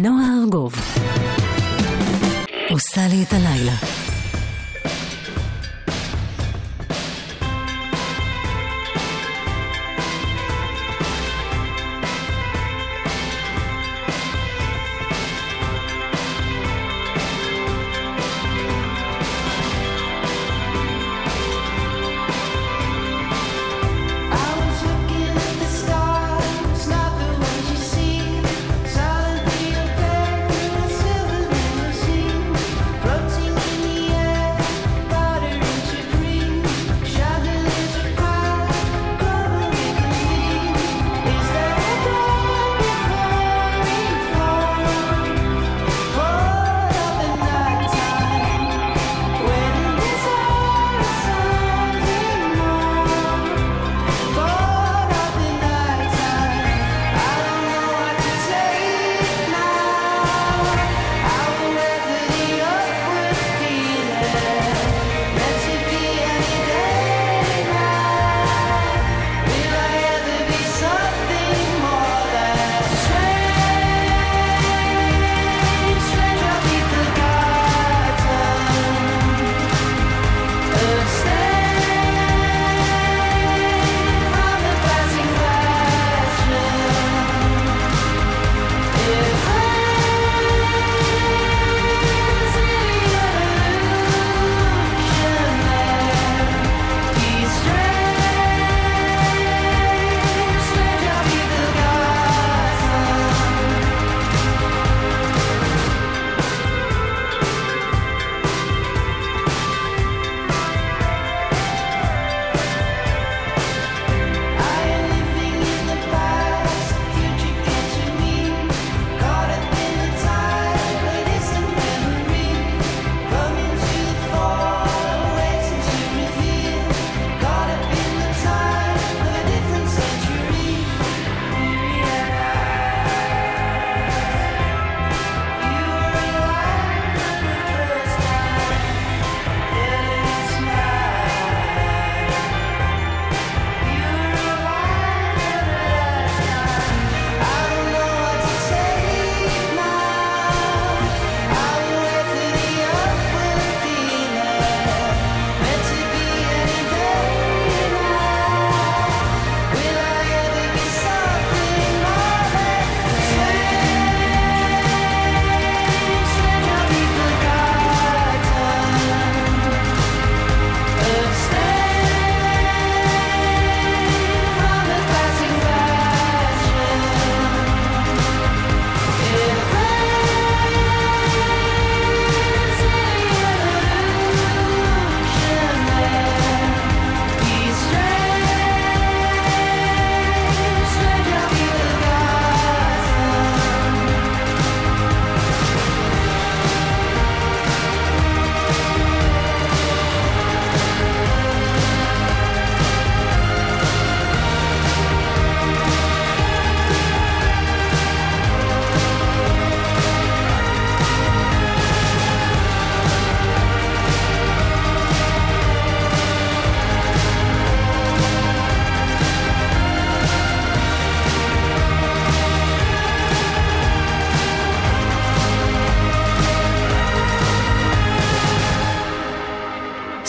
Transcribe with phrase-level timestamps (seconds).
[0.00, 0.74] נועה ארגוב
[2.70, 3.74] עושה לי את הלילה.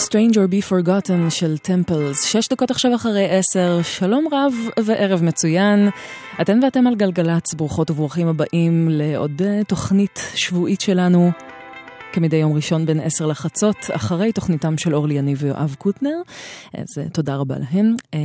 [0.06, 5.88] Stranger Be Forgotten של טמפלס, שש דקות עכשיו אחרי עשר, שלום רב וערב מצוין.
[6.40, 11.30] אתן ואתם על גלגלצ, ברוכות וברוכים הבאים לעוד אה, תוכנית שבועית שלנו.
[12.16, 16.20] כמדי יום ראשון בין עשר לחצות, אחרי תוכניתם של אורלי יניב ויואב קוטנר.
[16.74, 17.96] אז אה, תודה רבה להם.
[18.14, 18.18] אה,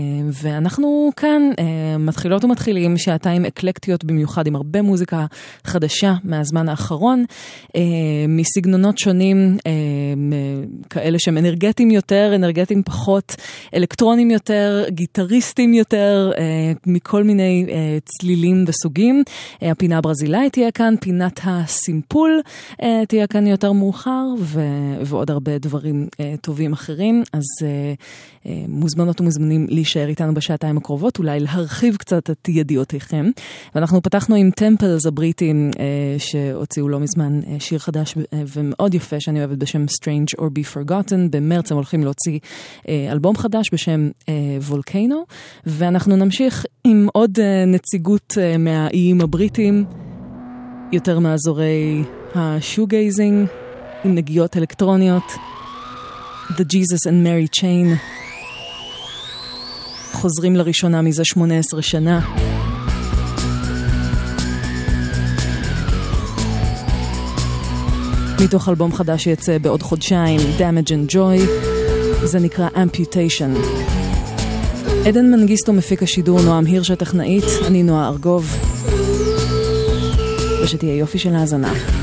[0.43, 5.25] ואנחנו כאן אה, מתחילות ומתחילים שעתיים אקלקטיות במיוחד עם הרבה מוזיקה
[5.63, 7.25] חדשה מהזמן האחרון,
[8.27, 9.57] מסגנונות שונים,
[10.89, 13.35] כאלה שהם אנרגטיים יותר, אנרגטיים פחות,
[13.75, 16.31] אלקטרונים יותר, גיטריסטים יותר,
[16.87, 17.65] מכל מיני
[18.05, 19.23] צלילים וסוגים.
[19.61, 22.41] הפינה הברזילאית תהיה כאן, פינת הסימפול
[23.07, 27.23] תהיה כאן יותר מאוחר, ו- ועוד הרבה דברים uh, טובים אחרים.
[27.33, 33.25] אז uh, uh, מוזמנות ומוזמנים להישאר איתנו בשעתיים הקרובות, אולי להרחיב קצת את ידיעותיכם.
[33.75, 35.77] ואנחנו פתחנו עם טמפלס הבריטים, uh,
[36.17, 38.17] שהוציאו לא מזמן uh, שיר חדש uh,
[38.55, 41.29] ומאוד יפה, שאני אוהבת בשם Strange or Be Forgotten.
[41.31, 44.09] במרץ הם הולכים להוציא uh, אלבום חדש בשם
[44.61, 45.33] וולקיינו, uh,
[45.65, 49.85] ואנחנו נמשיך עם עוד uh, נציגות uh, מהאיים הבריטים.
[50.91, 52.03] יותר מאזורי
[52.35, 53.47] השוגייזינג
[54.03, 55.23] עם נגיעות אלקטרוניות.
[56.49, 57.87] The Jesus and Mary Chain
[60.11, 62.19] חוזרים לראשונה מזה 18 שנה.
[68.43, 71.49] מתוך אלבום חדש שיצא בעוד חודשיים, Damage and Joy,
[72.23, 73.57] זה נקרא Amputation.
[75.07, 78.57] עדן מנגיסטו מפיק השידור, נועם הירש הטכנאית, אני נועה ארגוב.
[80.63, 82.00] ושתהיה יופי של האזנה.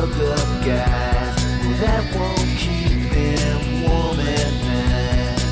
[0.00, 1.36] look up guys
[1.80, 5.42] that won't keep them warm at night.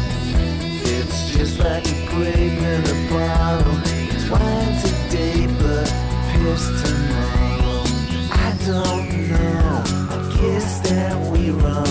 [0.86, 3.78] It's just like a grape in a bottle.
[3.84, 5.86] It's wine today, but
[6.32, 7.84] piss tomorrow.
[8.32, 9.82] I don't know.
[10.10, 11.87] I guess that we run.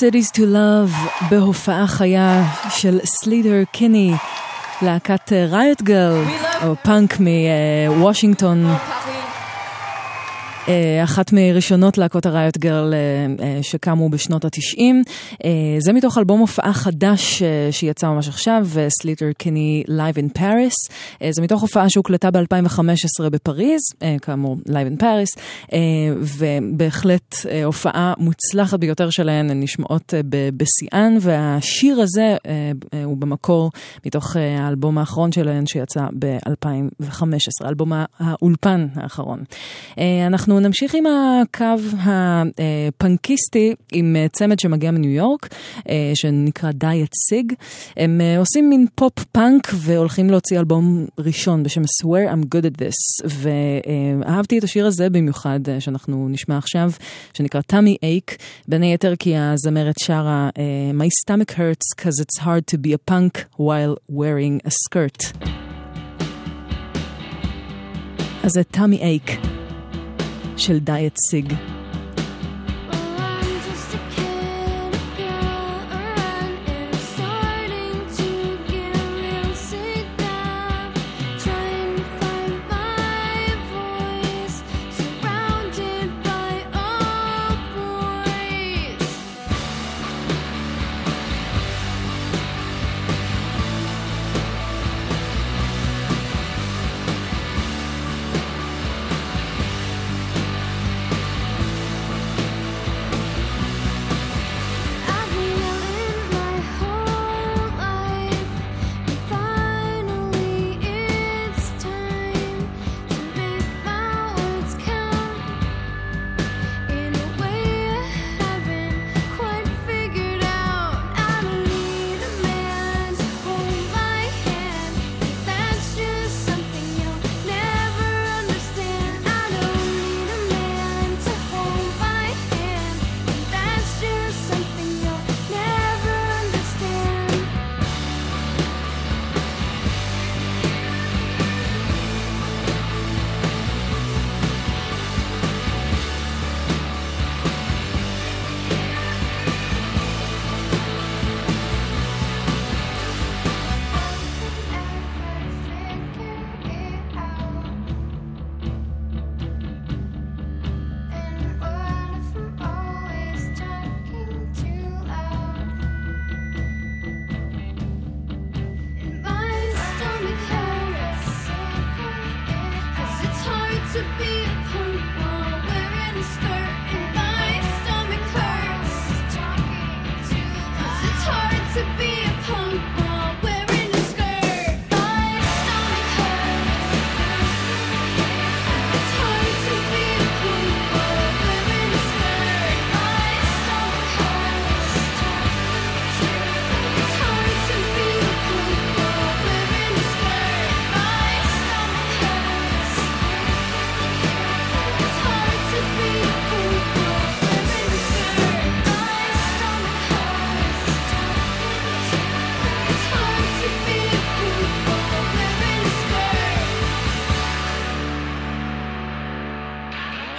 [0.00, 4.12] Cities to Love בהופעה חיה של סליטר קיני,
[4.82, 6.24] להקת riot grrrl,
[6.66, 8.66] או פאנק מוושינגטון.
[8.66, 9.15] אה,
[11.04, 15.02] אחת מראשונות להקות ה riot grrrl אה, אה, שקמו בשנות התשעים.
[15.78, 18.66] זה מתוך אלבום הופעה חדש שיצא ממש עכשיו,
[19.02, 20.94] סליטר קיני Live in Paris.
[21.30, 23.80] זה מתוך הופעה שהוקלטה ב-2015 בפריז,
[24.22, 25.40] כאמור Live in Paris,
[26.20, 30.14] ובהחלט הופעה מוצלחת ביותר שלהן, הן נשמעות
[30.56, 32.36] בשיאן, והשיר הזה
[33.04, 33.70] הוא במקור
[34.06, 39.44] מתוך האלבום האחרון שלהן שיצא ב-2015, אלבום האולפן האחרון.
[40.26, 41.98] אנחנו אנחנו נמשיך עם הקו
[42.58, 45.48] הפנקיסטי עם אה, צמד שמגיע מניו יורק,
[45.88, 47.52] אה, שנקרא דיאט סיג.
[47.96, 52.78] הם אה, עושים מין פופ פאנק והולכים להוציא אלבום ראשון בשם swear I'm good at
[52.78, 53.28] this.
[53.28, 56.90] ואהבתי את השיר הזה במיוחד שאנחנו נשמע עכשיו,
[57.32, 58.36] שנקרא תמי אייק,
[58.68, 60.50] בין היתר כי הזמרת שרה
[60.98, 65.46] My stomach hurts cause it's hard to be a punk while wearing a skirt.
[68.44, 69.55] אז זה תמי אייק.
[70.56, 71.52] של דיאט סיג.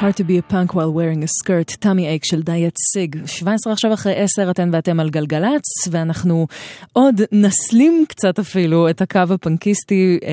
[0.07, 3.15] Hard to be a punk while wearing a skirt, tummy ache של דיאט סיג.
[3.25, 6.47] 17 עכשיו אחרי 10 אתן ואתם על גלגלצ, ואנחנו
[6.93, 10.31] עוד נסלים קצת אפילו את הקו הפנקיסטי, אה,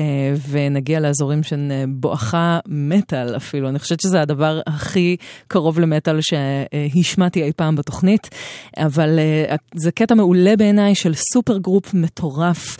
[0.49, 3.69] ונגיע לאזורים של אה, בואכה מטאל אפילו.
[3.69, 5.17] אני חושבת שזה הדבר הכי
[5.47, 8.29] קרוב למטאל שהשמעתי אי פעם בתוכנית,
[8.77, 12.77] אבל אה, זה קטע מעולה בעיניי של supergroup מטורף,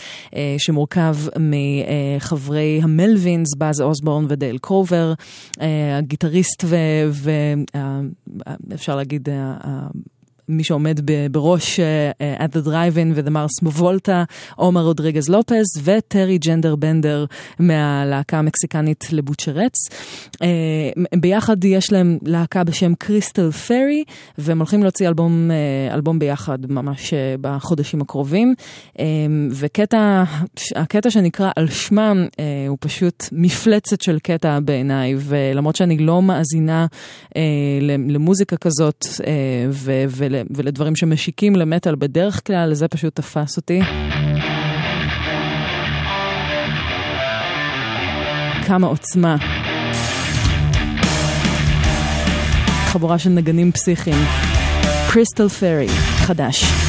[0.58, 5.14] שמורכב מחברי המלווינס, באז אוסבורן ודייל קרובר,
[5.98, 6.76] הגיטריסט ו...
[8.70, 9.30] ואפשר להגיד,
[10.50, 11.00] מי שעומד
[11.32, 14.24] בראש uh, at the drive-in ודמר סמובולטה,
[14.56, 17.26] עומר רודריגז לופז וטרי ג'נדר בנדר
[17.60, 19.74] מהלהקה המקסיקנית לבוצ'רץ.
[20.34, 20.40] Uh,
[21.16, 24.04] ביחד יש להם להקה בשם קריסטל פרי,
[24.38, 28.56] והם הולכים להוציא אלבום, uh, אלבום ביחד ממש uh, בחודשים הקרובים.
[28.94, 29.02] Uh,
[29.52, 30.24] וקטע,
[30.76, 36.86] הקטע שנקרא על שמם uh, הוא פשוט מפלצת של קטע בעיניי, ולמרות שאני לא מאזינה
[37.30, 37.32] uh,
[38.08, 39.22] למוזיקה כזאת, uh,
[39.72, 40.06] ו...
[40.36, 40.66] ול...
[40.66, 43.82] ולדברים שמשיקים למטאל בדרך כלל, זה פשוט תפס אותי.
[48.68, 49.38] כמה עוצמה.
[52.86, 54.26] חבורה של נגנים פסיכיים.
[55.10, 55.88] קריסטל פרי,
[56.18, 56.85] חדש.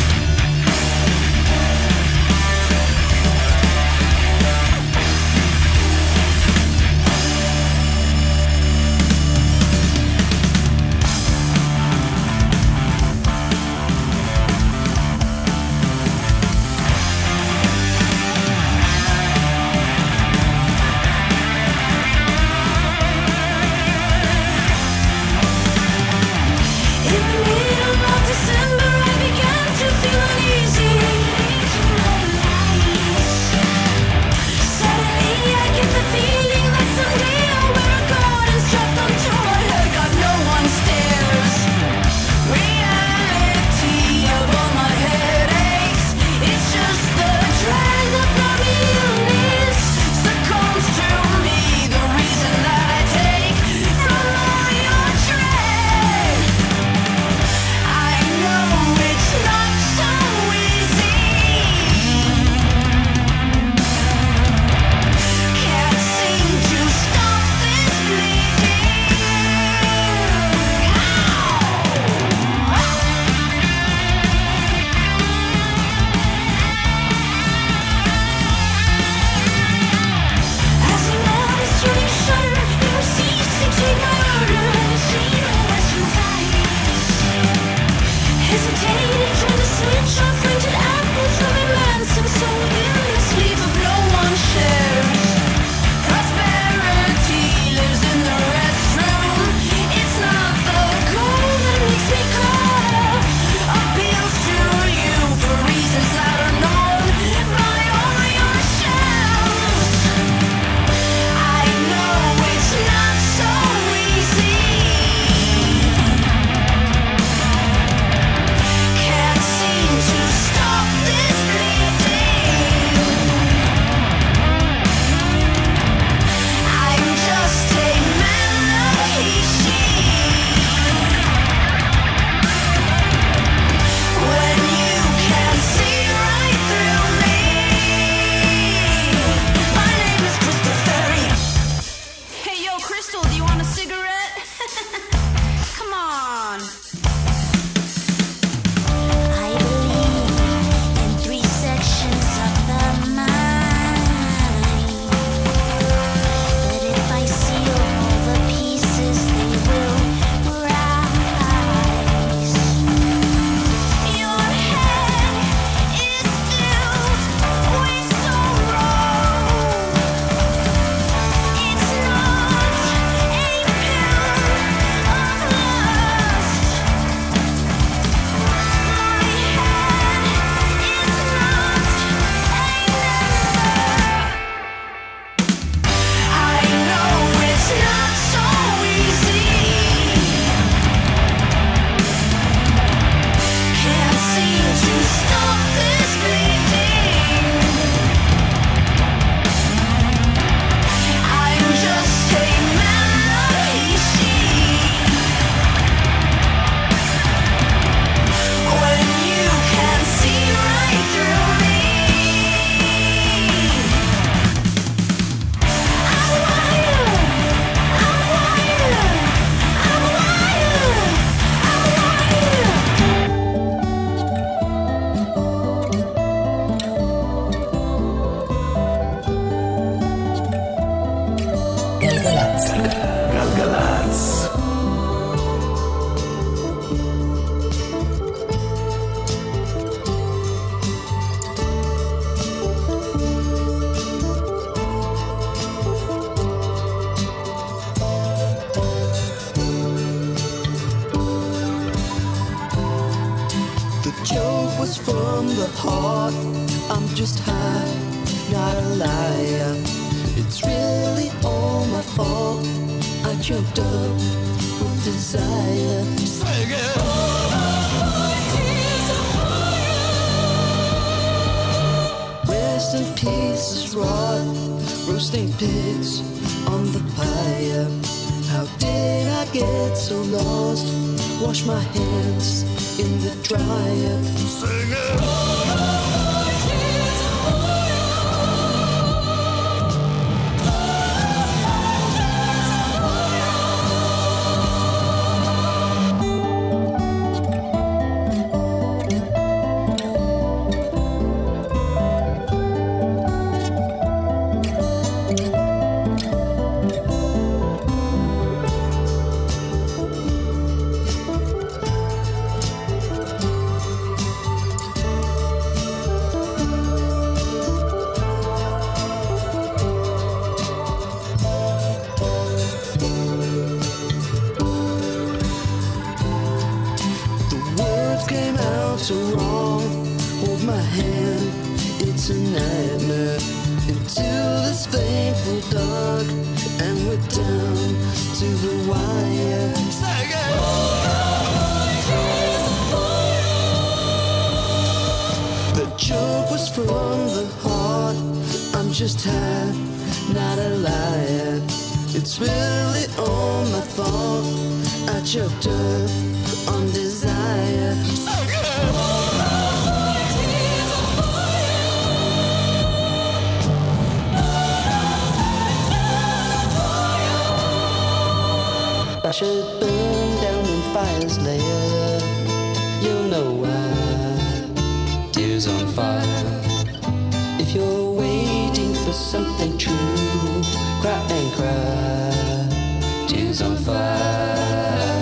[381.56, 383.26] Cry.
[383.28, 385.16] Tears on fire.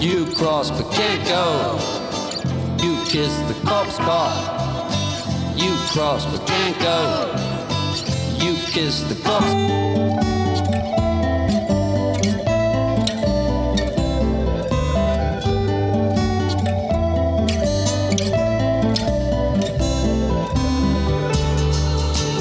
[0.00, 1.78] You cross but can't go.
[2.82, 4.34] You kiss the corpse spot.
[5.56, 7.30] You cross but can't go.
[8.44, 9.54] You kiss the corpse.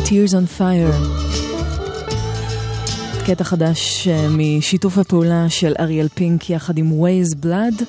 [0.07, 1.22] Tears on Fire.
[3.25, 7.83] קטע חדש אה, משיתוף הפעולה של אריאל פינק יחד עם Waze Blood.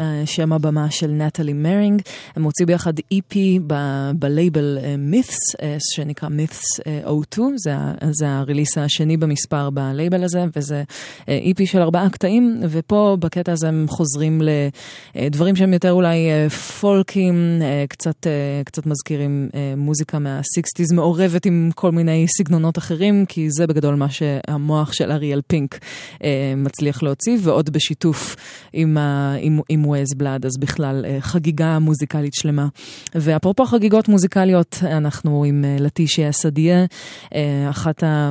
[0.00, 2.02] אה, שם הבמה של נטלי מרינג.
[2.36, 3.36] הם הוציאו ביחד EP
[4.14, 7.74] בלייבל אה, Myths, שנקרא Myths O2, זה,
[8.10, 10.82] זה הריליס השני במספר בלייבל הזה, וזה
[11.22, 14.42] EP של ארבעה קטעים, ופה בקטע הזה הם חוזרים
[15.14, 16.48] לדברים שהם יותר אולי
[16.80, 18.26] פולקים, קצת,
[18.64, 24.92] קצת מזכירים מוזיקה מה-60's, מעורבת עם כל מיני סגנונות אחרים, כי זה בגדול מה שהמוח
[24.92, 25.78] של אריאל פינק
[26.56, 28.36] מצליח להוציא, ועוד בשיתוף
[28.72, 28.98] עם,
[29.40, 32.68] עם, עם ווייז בלאד, אז בכלל חגיגה מוזיקלית שלמה.
[33.14, 36.84] ואפרופו חגיגות מוזיקליות, אנחנו עם לטישיה סדיה,
[37.70, 38.30] אחת ה,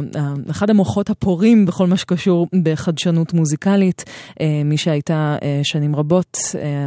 [0.51, 4.03] אחד המוחות הפורים בכל מה שקשור בחדשנות מוזיקלית,
[4.65, 6.38] מי שהייתה שנים רבות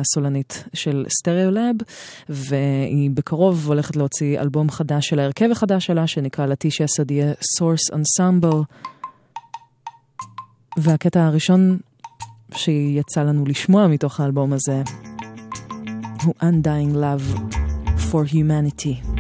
[0.00, 1.74] הסולנית של Stereolab,
[2.28, 8.56] והיא בקרוב הולכת להוציא אלבום חדש של ההרכב החדש שלה, שנקרא Laetitia Sadier Source Ensemble.
[10.76, 11.78] והקטע הראשון
[12.54, 14.82] שיצא לנו לשמוע מתוך האלבום הזה
[16.24, 17.38] הוא Undying Love
[18.10, 19.16] for Humanity.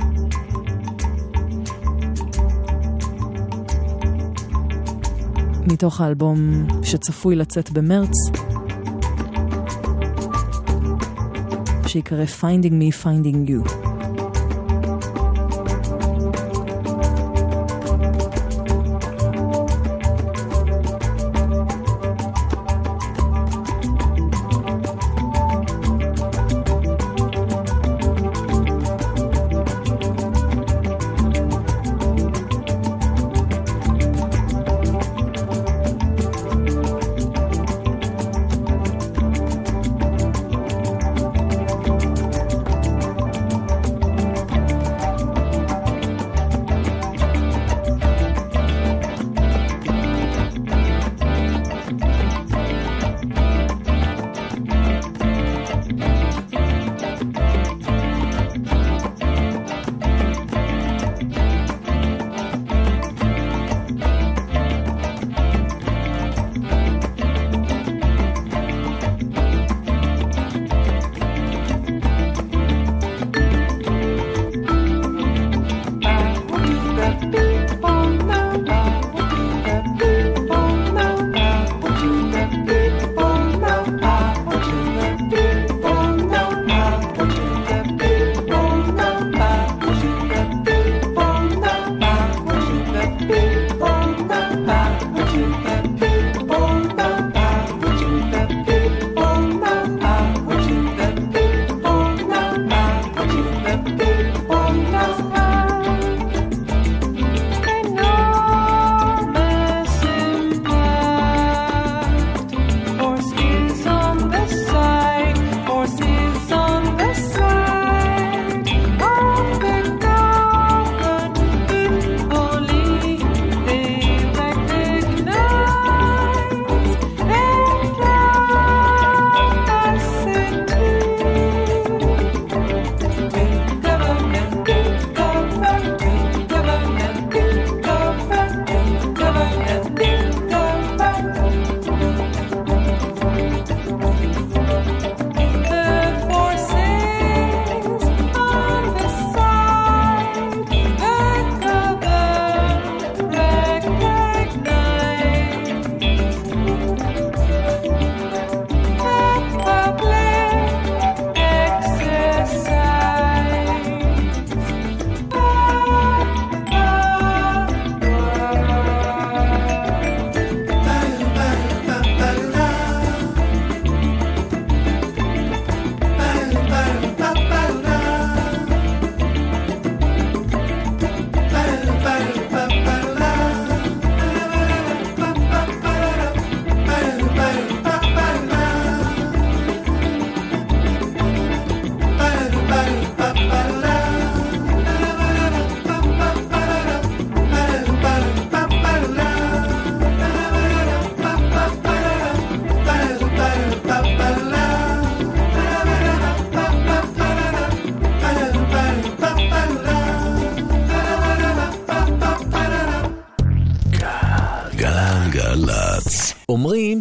[5.66, 8.12] מתוך האלבום שצפוי לצאת במרץ,
[11.86, 13.85] שיקרא Finding Me, Finding You.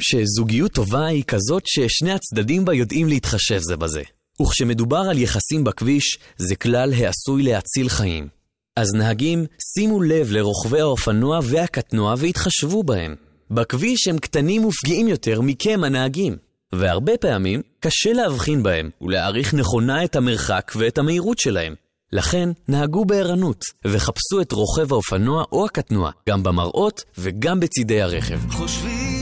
[0.08, 4.02] שזוגיות טובה היא כזאת ששני הצדדים בה יודעים להתחשב זה בזה.
[4.42, 8.28] וכשמדובר על יחסים בכביש, זה כלל העשוי להציל חיים.
[8.76, 13.16] אז נהגים, שימו לב לרוכבי האופנוע והקטנוע והתחשבו בהם.
[13.52, 16.38] בכביש הם קטנים ופגיעים יותר מכם הנהגים,
[16.74, 21.76] והרבה פעמים קשה להבחין בהם ולהעריך נכונה את המרחק ואת המהירות שלהם.
[22.14, 28.40] לכן, נהגו בערנות, וחפשו את רוכב האופנוע או הקטנוע, גם במראות וגם בצידי הרכב.
[28.52, 29.15] חושבים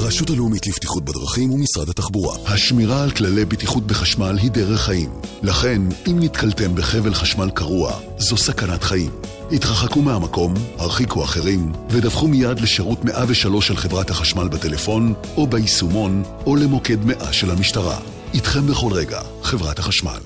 [0.00, 2.36] הרשות הלאומית לבטיחות בדרכים ומשרד התחבורה.
[2.46, 5.10] השמירה על כללי בטיחות בחשמל היא דרך חיים.
[5.42, 9.10] לכן, אם נתקלתם בחבל חשמל קרוע, זו סכנת חיים.
[9.52, 16.56] התרחקו מהמקום, הרחיקו אחרים, ודווחו מיד לשירות 103 של חברת החשמל בטלפון, או ביישומון, או
[16.56, 17.98] למוקד 100 של המשטרה.
[18.34, 20.20] איתכם בכל רגע, חברת החשמל.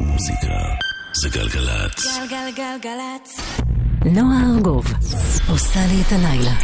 [0.00, 0.46] מוזיקה
[1.22, 2.04] זה גלגלצ.
[2.04, 3.40] גלגלגלגלצ.
[4.04, 4.84] נועה ארגוב
[5.48, 6.54] עושה לי את הלילה.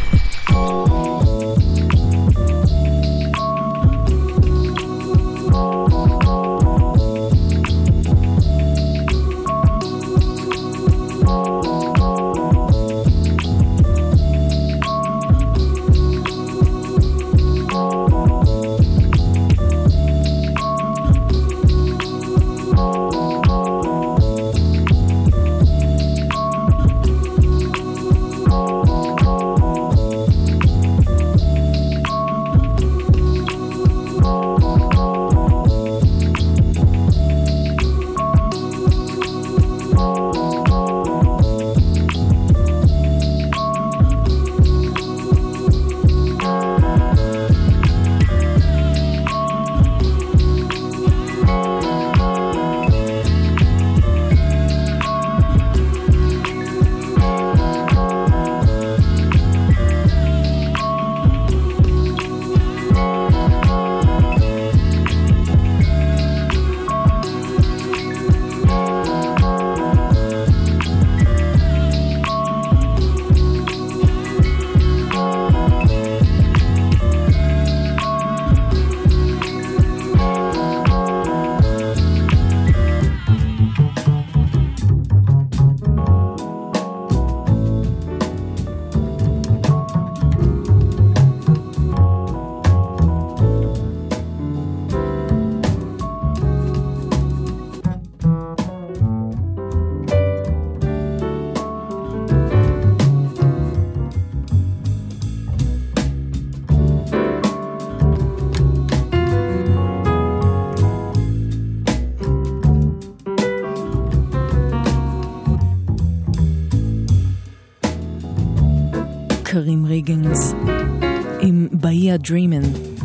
[122.16, 122.96] Dreamin'.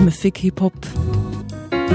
[0.00, 0.74] מפיק היפ-הופ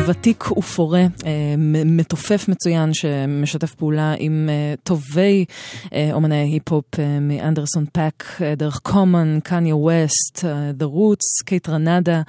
[0.08, 5.46] ותיק ופורה, אה, מתופף מצוין שמשתף פעולה עם אה, טובי
[5.94, 6.86] אה, אומני היפ-הופ
[7.22, 10.46] מאנדרסון פאק, דרך קומן, קניה ווסט,
[10.80, 12.22] The Roots, קייטרנדה,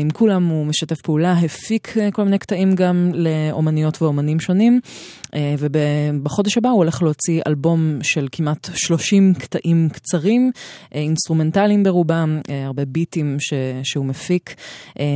[0.00, 4.80] עם כולם הוא משתף פעולה, הפיק כל מיני קטעים גם לאומניות ואומנים שונים.
[5.34, 10.50] אה, ובחודש הבא הוא הולך להוציא אלבום של כמעט 30 קטעים קצרים,
[10.94, 14.54] אה, אינסטרומנטליים ברובם, אה, הרבה ביטים ש, שהוא מפיק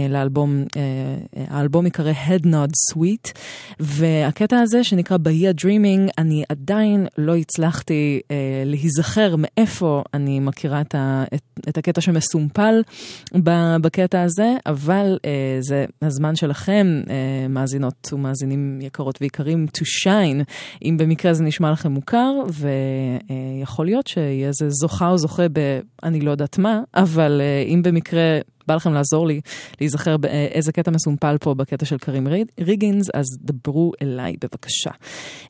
[0.09, 0.65] לאלבום,
[1.49, 3.33] האלבום יקרא Headnod Suite,
[3.81, 8.21] והקטע הזה שנקרא Bahia Dreamin', אני עדיין לא הצלחתי
[8.65, 12.83] להיזכר מאיפה אני מכירה את, ה, את, את הקטע שמסומפל
[13.81, 15.19] בקטע הזה, אבל
[15.61, 17.03] זה הזמן שלכם,
[17.49, 20.43] מאזינות ומאזינים יקרות ויקרים, to shine,
[20.85, 25.81] אם במקרה זה נשמע לכם מוכר, ויכול להיות שיהיה איזה זוכה או זוכה ב...
[26.03, 28.39] אני לא יודעת מה, אבל אה, אם במקרה...
[28.67, 29.41] בא לכם לעזור לי
[29.81, 32.29] להיזכר באיזה קטע מסומפל פה בקטע של קרים
[32.61, 34.91] ריגינס, אז דברו אליי בבקשה.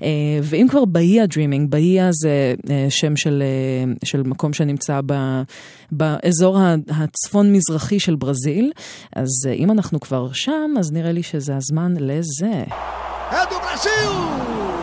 [0.03, 0.09] אה,
[0.43, 3.43] ואם כבר באיה דרימינג, באיה זה אה, שם של,
[4.05, 5.15] של מקום שנמצא ב,
[5.93, 8.73] באזור הצפון-מזרחי של ברזיל,
[9.17, 12.65] אז אם אנחנו כבר שם, אז נראה לי שזה הזמן לזה.
[13.31, 14.78] É do Brasil!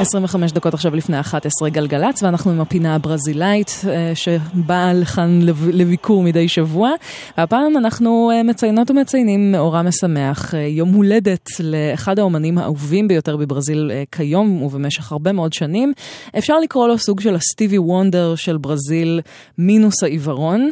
[0.00, 5.40] 25 דקות עכשיו לפני 11 גלגלצ, ואנחנו עם הפינה הברזילאית אה, שבאה לכאן
[5.72, 6.90] לביקור מדי שבוע.
[7.38, 13.90] והפעם אנחנו אה, מציינות ומציינים מאורע משמח, אה, יום הולדת לאחד האומנים האהובים ביותר בברזיל
[14.12, 15.92] כיום ובמשך הרבה מאוד שנים.
[16.38, 19.20] אפשר לקרוא לו סוג של הסטיבי וונדר של ברזיל,
[19.58, 20.70] מינוס העיוורון.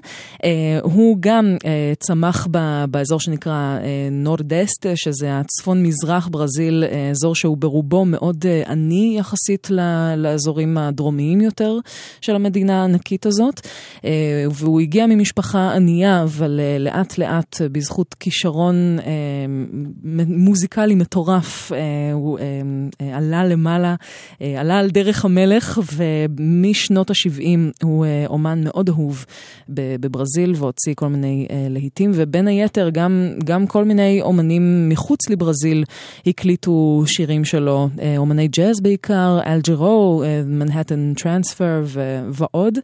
[0.82, 1.56] הוא גם
[1.98, 2.48] צמח
[2.90, 3.78] באזור שנקרא
[4.10, 9.15] נורדסט, שזה הצפון מזרח ברזיל, אזור שהוא ברובו מאוד עני.
[9.16, 9.68] יחסית
[10.16, 11.78] לאזורים הדרומיים יותר
[12.20, 13.60] של המדינה הענקית הזאת.
[14.04, 19.12] אה, והוא הגיע ממשפחה ענייה, אבל אה, לאט לאט, בזכות כישרון אה,
[20.26, 21.72] מוזיקלי מטורף,
[22.12, 22.38] הוא
[23.12, 23.94] עלה למעלה,
[24.40, 29.24] עלה על דרך המלך, ומשנות ה-70 הוא אומן מאוד אהוב
[29.68, 35.84] בברזיל, והוציא כל מיני להיטים, ובין היתר גם, גם כל מיני אומנים מחוץ לברזיל
[36.26, 39.05] הקליטו שירים שלו, אומני ג'אז בעיקר.
[39.08, 41.84] בעיקר, אלג'רו, מנהטן טרנספר
[42.30, 42.78] ועוד,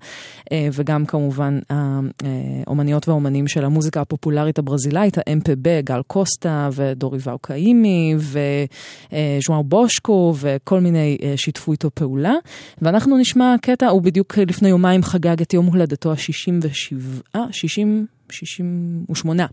[0.53, 9.63] אה, וגם כמובן האומניות והאומנים של המוזיקה הפופולרית הברזילאית, ה-MPB, גל קוסטה ודוריבאו קאימי וז'ואר
[9.63, 12.35] בושקו וכל מיני אה, שיתפו איתו פעולה.
[12.83, 18.07] ואנחנו נשמע קטע, הוא בדיוק לפני יומיים חגג את יום הולדתו ה-67, 60...
[18.33, 19.47] 68.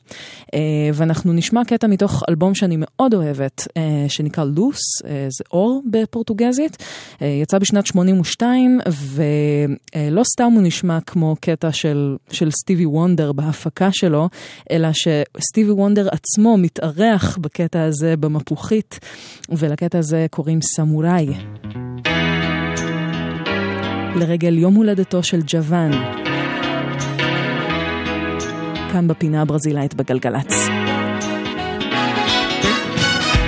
[0.53, 0.59] אה,
[0.93, 6.77] ואנחנו נשמע קטע מתוך אלבום שאני מאוד אוהבת, אה, שנקרא לוס, אה, זה אור בפורטוגזית.
[7.21, 14.29] יצא בשנת 82, ולא סתם הוא נשמע כמו קטע של, של סטיבי וונדר בהפקה שלו,
[14.71, 18.99] אלא שסטיבי וונדר עצמו מתארח בקטע הזה במפוחית,
[19.49, 21.27] ולקטע הזה קוראים סמוראי.
[24.15, 25.91] לרגל יום הולדתו של ג'וואן.
[28.92, 30.68] כאן בפינה הברזילאית בגלגלצ.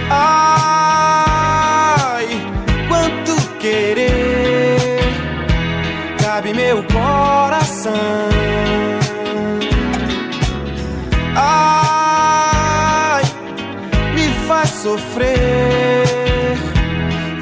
[0.08, 2.26] Ai,
[2.88, 4.78] quanto querer
[6.22, 8.28] cabe meu coração.
[11.36, 13.24] Ai,
[14.14, 16.56] me faz sofrer,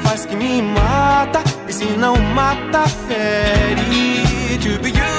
[0.03, 3.85] faz que me mata e se não mata fere.
[4.63, 5.18] To be you.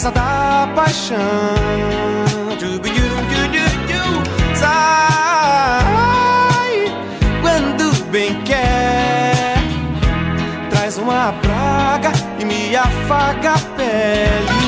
[0.00, 1.18] Casa da paixão.
[4.54, 4.80] Sai
[7.42, 9.58] quando bem quer,
[10.70, 14.59] traz uma praga e me afaga a pele.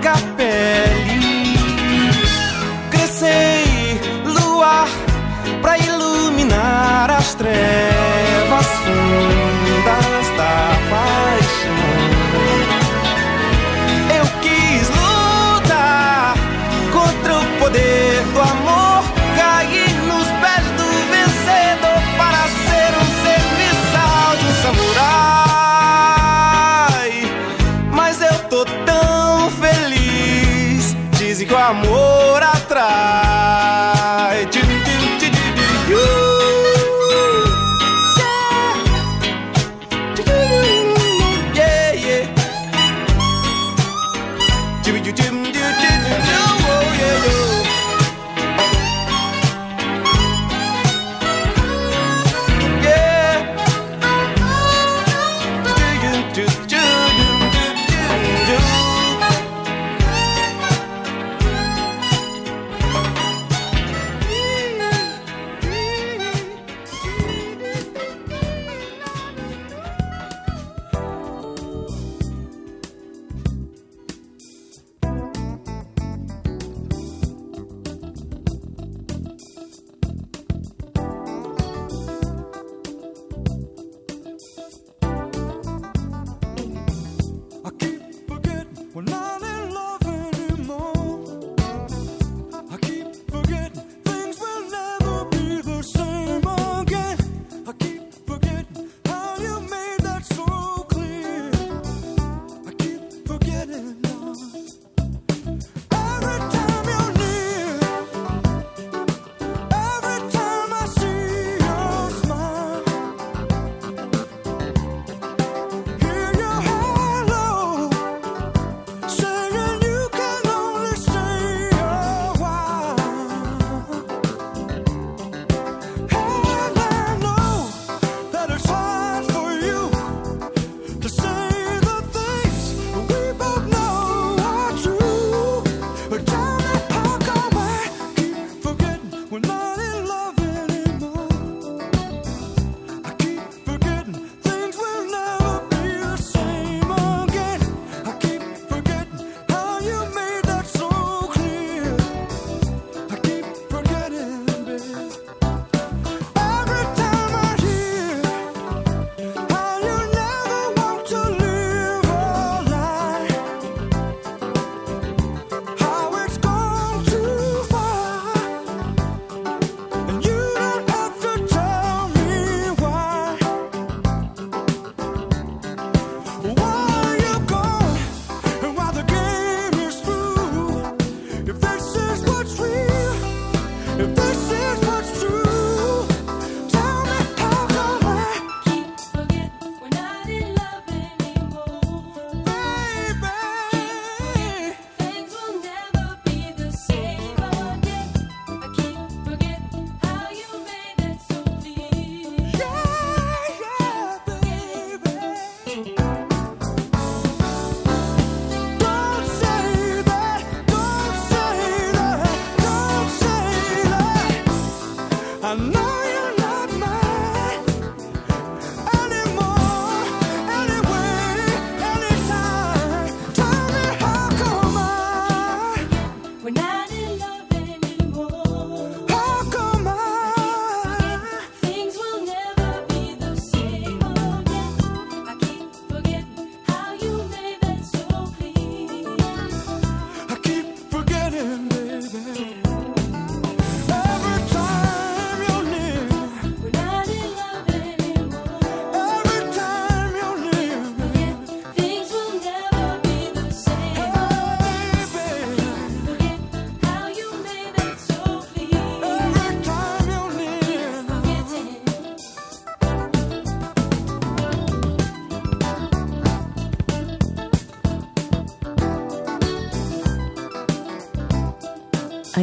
[0.00, 0.31] got
[31.54, 32.41] amor.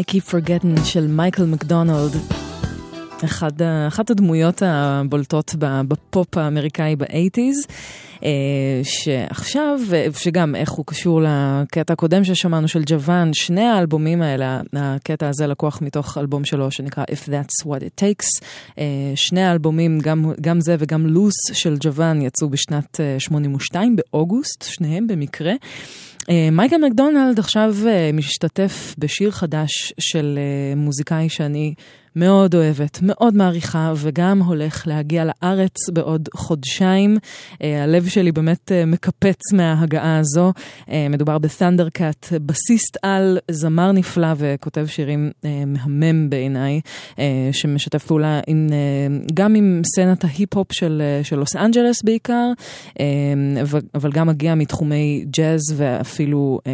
[0.09, 2.15] Keep Forgetting של מייקל מקדונלד.
[3.25, 3.51] אחד,
[3.87, 7.67] אחת הדמויות הבולטות בפופ האמריקאי באייטיז.
[8.83, 15.29] שעכשיו, אה, שגם איך הוא קשור לקטע הקודם ששמענו של ג'וואן, שני האלבומים האלה, הקטע
[15.29, 18.45] הזה לקוח מתוך אלבום שלו שנקרא If That's What It Takes.
[18.79, 18.85] אה,
[19.15, 25.07] שני האלבומים, גם, גם זה וגם לוס של ג'וואן, יצאו בשנת אה, 82 באוגוסט, שניהם
[25.07, 25.53] במקרה.
[26.29, 31.73] אה, מייקל מקדונלד עכשיו אה, משתתף בשיר חדש של אה, מוזיקאי שאני
[32.15, 37.17] מאוד אוהבת, מאוד מעריכה, וגם הולך להגיע לארץ בעוד חודשיים.
[37.61, 40.53] הלב שלי באמת מקפץ מההגעה הזו.
[41.09, 45.31] מדובר בת'נדרקאט, בסיסט על, זמר נפלא וכותב שירים
[45.67, 46.81] מהמם בעיניי,
[47.51, 48.67] שמשתף פעולה עם,
[49.33, 52.51] גם עם סצנת ההיפ-הופ של, של לוס אנג'לס בעיקר,
[53.95, 56.71] אבל גם מגיע מתחומי ג'אז ואפילו, אה,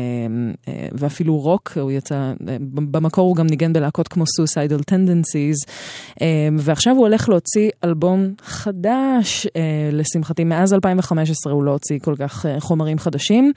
[0.67, 1.71] אה, ואפילו רוק.
[1.81, 2.33] הוא יצא,
[2.69, 5.71] במקור הוא גם ניגן בלהקות כמו Suicidal Tendencies,
[6.21, 6.27] אה,
[6.57, 9.47] ועכשיו הוא הולך להוציא אלבום חדש,
[9.91, 13.51] לשמחתי, מאז 2015 הוא לא הוציא כל כך חומרים חדשים,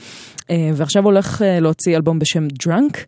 [0.75, 2.99] ועכשיו הוא הולך להוציא אלבום בשם Drunk,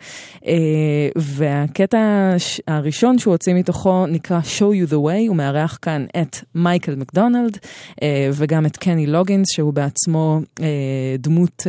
[1.16, 2.30] והקטע
[2.68, 7.58] הראשון שהוא הוציא מתוכו נקרא Show You The Way, הוא מארח כאן את מייקל מקדונלד,
[8.32, 10.40] וגם את קני לוגינס, שהוא בעצמו
[11.18, 11.66] דמות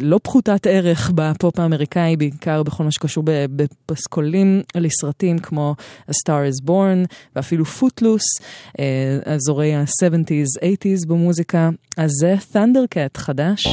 [0.00, 0.20] לא
[0.52, 5.74] פחותת ערך בפופ האמריקאי, בעיקר בכל מה שקשור בפסקולים לסרטים כמו
[6.10, 8.44] A Star is Born, ואפילו Footloose,
[8.78, 11.70] אה, אזורי ה-70's, 80's במוזיקה.
[11.96, 13.66] אז זה Thundercat חדש.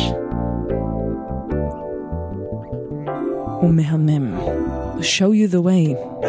[3.61, 4.39] הוא מהמם.
[4.99, 6.19] Show you the way.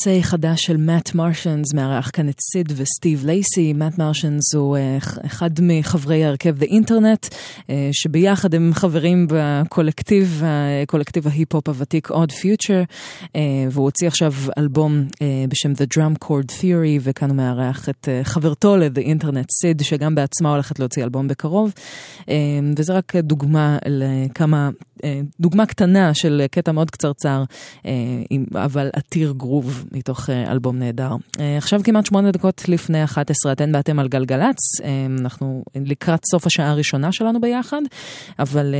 [0.00, 3.72] אסי חדש של מאט מרשנס, מארח כאן את סיד וסטיב לייסי.
[3.72, 7.34] מאט מרשנס הוא אה, אחד מחברי הרכב The Internet,
[7.70, 12.86] אה, שביחד הם חברים בקולקטיב, אה, קולקטיב ההיפ-הופ הוותיק Odd Future,
[13.70, 15.04] והוא הוציא עכשיו אלבום
[15.48, 20.50] בשם The Drum Chord Theory, וכאן הוא מארח את חברתו ל-The Internet, סיד, שגם בעצמה
[20.50, 21.72] הולכת להוציא אלבום בקרוב.
[22.76, 24.70] וזה רק דוגמה לכמה
[25.04, 27.44] אה, דוגמה קטנה של קטע מאוד קצרצר,
[27.86, 27.92] אה,
[28.54, 31.10] אבל עתיר גרוב מתוך אה, אלבום נהדר.
[31.56, 34.56] עכשיו כמעט שמונה דקות לפני 11, אתן ואתם על גלגלצ,
[35.20, 37.82] אנחנו לקראת סוף השעה הראשונה שלנו ביחד,
[38.38, 38.74] אבל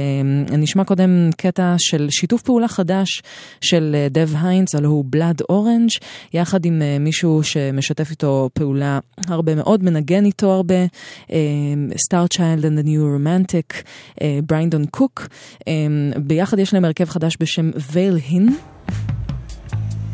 [0.59, 3.23] נשמע קודם קטע של שיתוף פעולה חדש
[3.61, 5.91] של דב היינץ, הלוא הוא בלאד אורנג',
[6.35, 8.99] יחד עם מישהו שמשתף איתו פעולה
[9.29, 10.87] הרבה מאוד, מנגן איתו הרבה,
[11.97, 13.83] Starchild and the Romantic,
[14.47, 15.27] ברינדון קוק.
[16.17, 18.57] ביחד יש להם הרכב חדש בשם VeilHymn,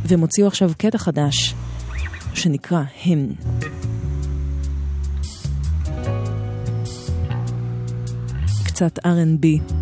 [0.04, 1.54] והם הוציאו עכשיו קטע חדש
[2.34, 3.34] שנקרא Hymn.
[8.64, 9.72] קצת R&B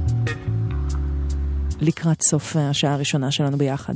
[1.81, 3.95] לקראת סוף השעה הראשונה שלנו ביחד.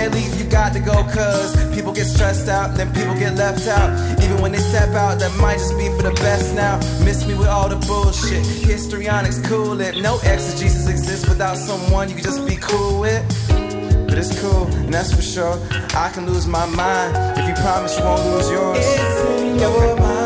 [0.00, 3.68] Ahead, leave, you got to go, cause people get stressed out, then people get left
[3.68, 3.90] out.
[4.24, 6.78] Even when they step out, that might just be for the best now.
[7.04, 8.42] Miss me with all the bullshit.
[8.42, 9.98] Histrionics cool it.
[9.98, 13.22] No exegesis exists without someone you can just be cool with.
[14.08, 15.58] But it's cool, and that's for sure.
[15.94, 18.78] I can lose my mind if you promise you won't lose yours.
[18.80, 20.19] It's in your mind,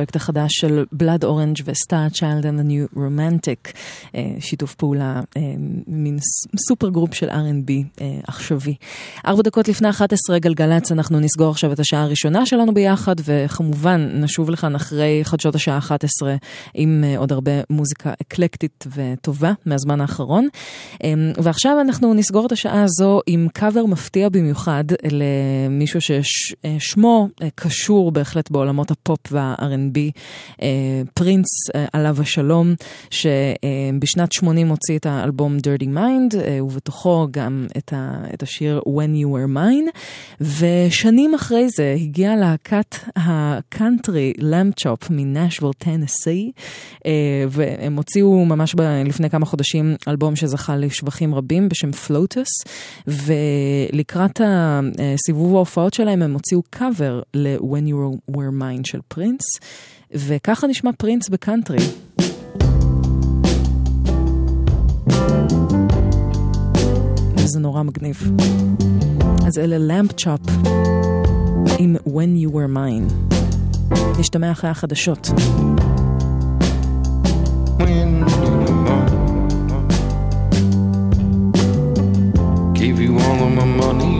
[0.00, 3.72] הפרויקט החדש של בלאד אורנג' ו Starchild and the Romantic,
[4.14, 5.42] אה, שיתוף פעולה, אה,
[5.86, 6.18] מין
[6.68, 7.70] supergroup של R&B
[8.00, 8.74] אה, עכשווי.
[9.26, 14.50] ארבע דקות לפני 11 גלגלצ, אנחנו נסגור עכשיו את השעה הראשונה שלנו ביחד, וכמובן נשוב
[14.50, 16.34] לכאן אחרי חדשות השעה 11
[16.74, 20.48] עם עוד הרבה מוזיקה אקלקטית וטובה מהזמן האחרון.
[21.42, 28.90] ועכשיו אנחנו נסגור את השעה הזו עם קאבר מפתיע במיוחד למישהו ששמו קשור בהחלט בעולמות
[28.90, 29.89] הפופ וה-R&B,
[30.62, 30.68] אה,
[31.14, 32.74] פרינס אה, עליו השלום,
[33.10, 39.56] שבשנת 80 הוציא את האלבום Dirty Mind, אה, ובתוכו גם את, השיר When You Were
[39.56, 40.00] Mine,
[40.40, 46.52] ושנים אחרי זה הגיעה להקת הקאנטרי למפצ'ופ מנשוויל טנסי,
[47.48, 48.74] והם הוציאו ממש
[49.04, 52.48] לפני כמה חודשים אלבום שזכה לשבחים רבים בשם FLOTUS,
[53.06, 59.42] ולקראת הסיבוב ההופעות שלהם הם הוציאו קאבר ל-When You Were Mine של פרינס,
[60.12, 61.78] וככה נשמע פרינס בקאנטרי.
[67.36, 68.32] וזה נורא מגניב.
[69.46, 70.40] אז אלה למפ צ'ופ
[71.78, 73.34] עם When You Were Mine.
[74.18, 75.30] נשתמע אחרי החדשות.
[82.80, 84.19] gave you all of my money.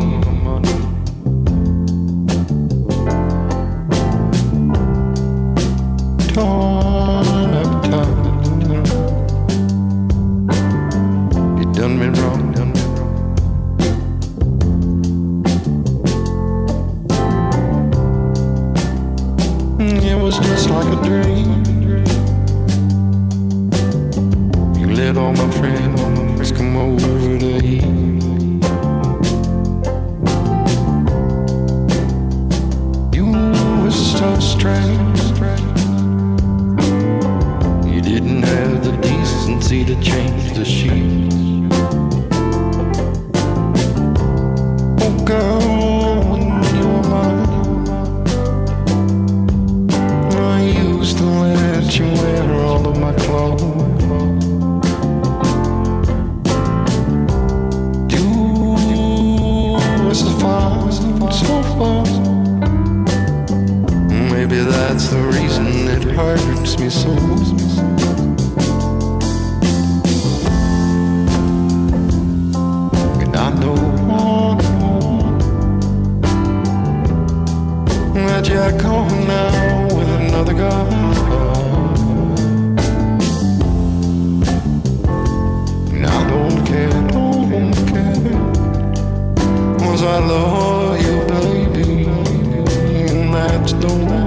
[93.61, 94.20] limestone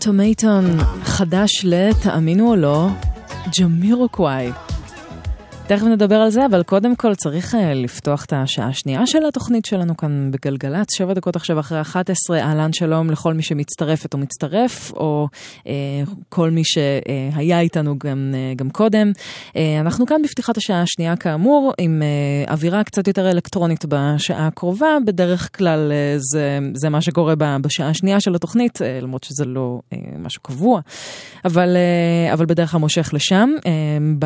[0.00, 0.64] אוטומטון
[1.04, 2.88] חדש לתאמינו או לא,
[3.58, 4.50] ג'מירו קוואי.
[5.70, 9.64] תכף נדבר על זה, אבל קודם כל צריך uh, לפתוח את השעה השנייה של התוכנית
[9.64, 14.92] שלנו כאן בגלגלצ, שבע דקות עכשיו אחרי 11, אהלן שלום לכל מי שמצטרפת או מצטרף,
[14.92, 15.66] או uh,
[16.28, 19.12] כל מי שהיה איתנו גם, uh, גם קודם.
[19.48, 22.02] Uh, אנחנו כאן בפתיחת השעה השנייה כאמור, עם
[22.46, 27.88] uh, אווירה קצת יותר אלקטרונית בשעה הקרובה, בדרך כלל uh, זה, זה מה שקורה בשעה
[27.88, 30.80] השנייה של התוכנית, uh, למרות שזה לא uh, משהו קבוע,
[31.44, 31.76] אבל,
[32.30, 33.50] uh, אבל בדרך כלל מושך לשם.
[33.58, 34.24] Uh,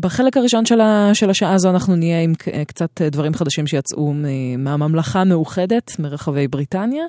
[0.00, 2.34] בחלק הראשון הראשון של, ה, של השעה הזו אנחנו נהיה עם
[2.66, 4.12] קצת דברים חדשים שיצאו
[4.58, 7.04] מהממלכה המאוחדת, מרחבי בריטניה,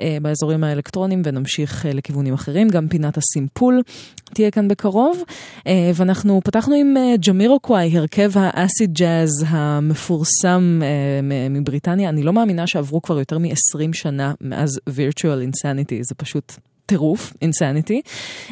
[0.00, 2.68] אה, באזורים האלקטרונים, ונמשיך אה, לכיוונים אחרים.
[2.68, 3.82] גם פינת הסימפול
[4.34, 5.22] תהיה כאן בקרוב.
[5.66, 6.94] אה, ואנחנו פתחנו עם
[7.28, 10.80] ג'מירו קוואי, הרכב האסיד ג'אז המפורסם
[11.50, 12.08] מבריטניה.
[12.08, 16.52] אני לא מאמינה שעברו כבר יותר מ-20 שנה מאז virtual insanity, זה פשוט
[16.86, 18.00] טירוף, אינסניטי,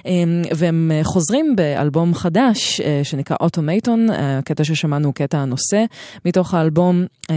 [0.07, 5.85] אמ, והם אה, חוזרים באלבום חדש אה, שנקרא אוטומטון, הקטע ששמענו הוא קטע הנושא
[6.24, 7.37] מתוך האלבום, אמ,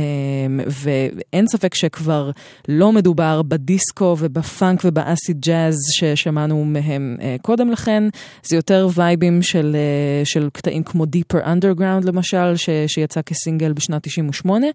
[0.67, 2.31] ואין ספק שכבר
[2.67, 8.03] לא מדובר בדיסקו ובפאנק ובאסיד ג'אז ששמענו מהם אה, קודם לכן,
[8.43, 9.75] זה יותר וייבים של,
[10.23, 14.67] של קטעים כמו Deeper Underground למשל, ש, שיצא כסינגל בשנת 98,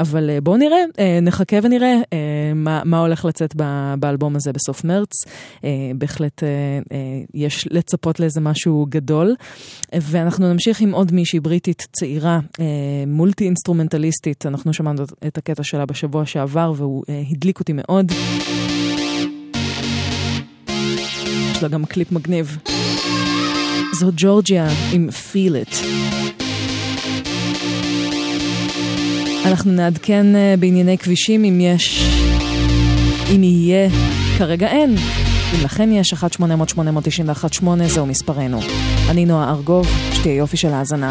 [0.00, 0.80] אבל בואו נראה,
[1.22, 1.94] נחכה ונראה
[2.54, 3.54] מה, מה הולך לצאת
[3.98, 5.12] באלבום הזה בסוף מרץ.
[5.64, 6.48] אה, בהחלט אה,
[6.92, 6.98] אה,
[7.34, 9.34] יש לצפות לאיזה משהו גדול.
[9.94, 12.40] ואנחנו נמשיך עם עוד מישהי בריטית צעירה,
[13.06, 18.12] מולטי אינסטרומנטליסטית, אנחנו שמענו את הקטע שלה בשבוע שעבר והוא הדליק אותי מאוד.
[21.52, 22.58] יש לה גם קליפ מגניב.
[23.92, 25.84] זו ג'ורג'יה עם Feel It.
[29.46, 30.26] אנחנו נעדכן
[30.58, 32.02] בענייני כבישים אם יש,
[33.34, 33.88] אם יהיה,
[34.40, 34.94] כרגע אין.
[35.54, 38.60] אם לכם יש 1-800-891-8 זהו מספרנו.
[39.10, 41.10] אני נועה ארגוב, שתהיה יופי של האזנה.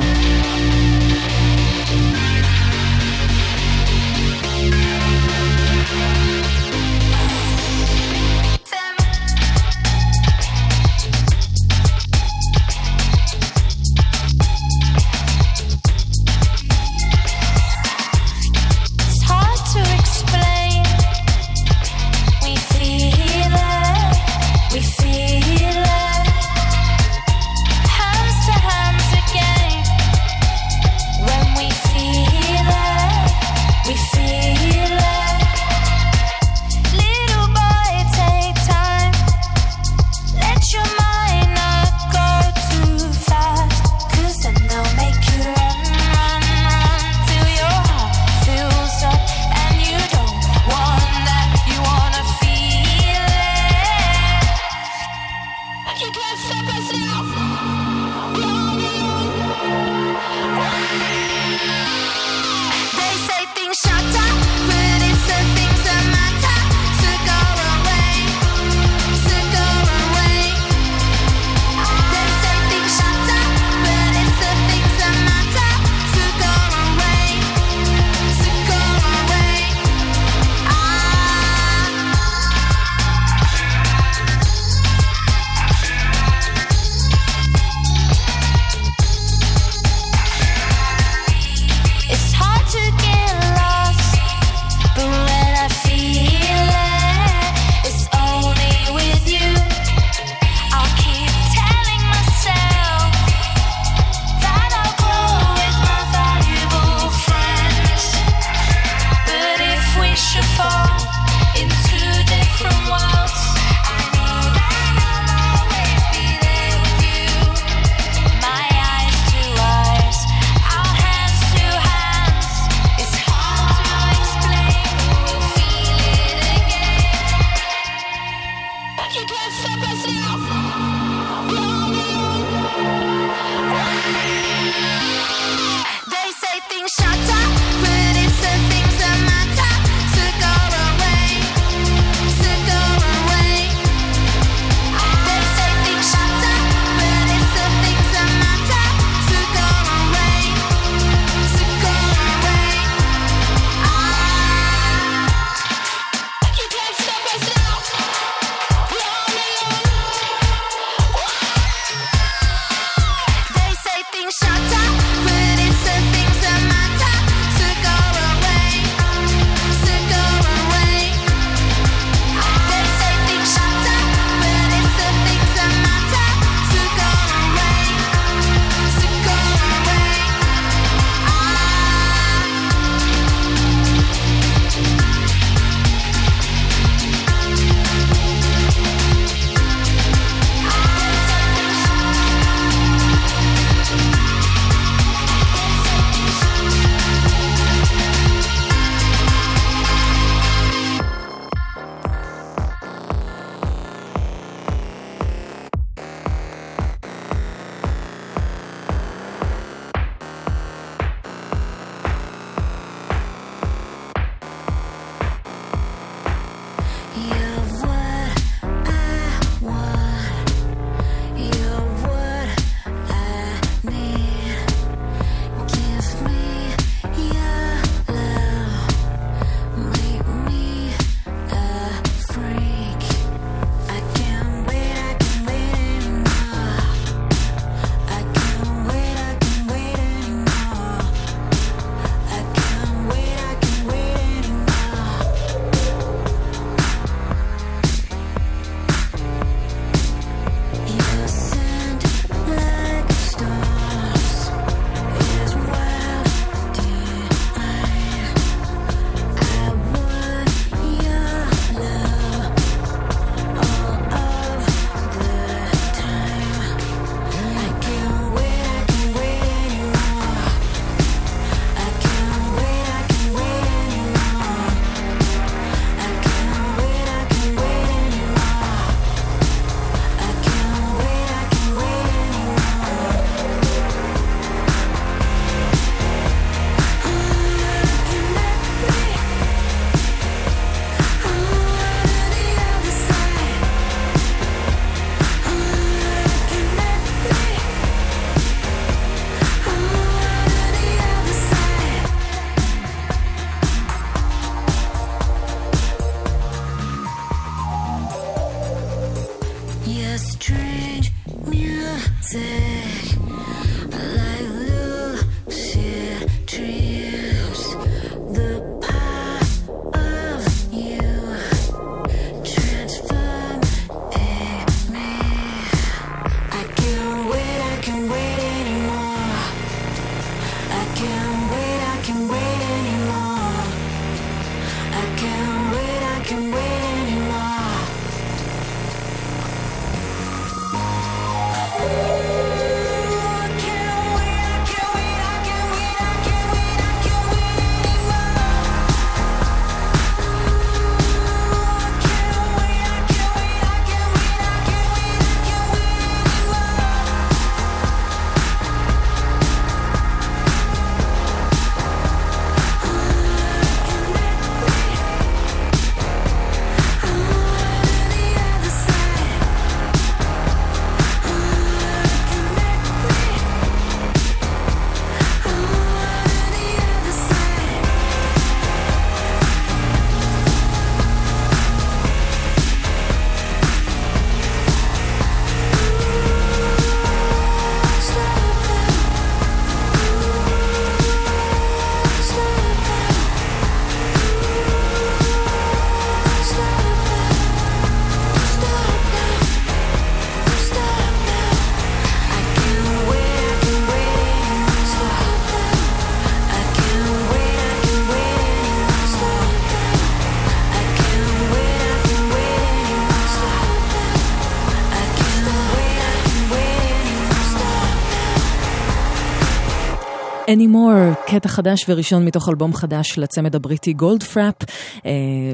[420.49, 424.55] Anymore, קטע חדש וראשון מתוך אלבום חדש לצמד הבריטי גולדפראפ,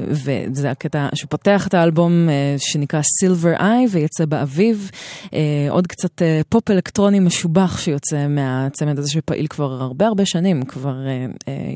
[0.08, 4.90] וזה הקטע שפותח את האלבום אה, שנקרא Silver Eye ויצא באביב.
[5.34, 5.38] אה,
[5.70, 10.96] עוד קצת אה, פופ אלקטרוני משובח שיוצא מהצמד הזה שפעיל כבר הרבה הרבה שנים, כבר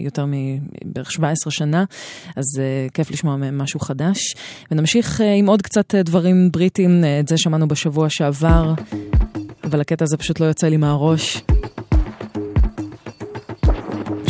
[0.05, 1.84] יותר מבערך 17 שנה,
[2.36, 2.44] אז
[2.94, 4.34] כיף לשמוע מהם משהו חדש.
[4.70, 8.74] ונמשיך עם עוד קצת דברים בריטיים, את זה שמענו בשבוע שעבר,
[9.64, 11.42] אבל הקטע הזה פשוט לא יוצא לי מהראש.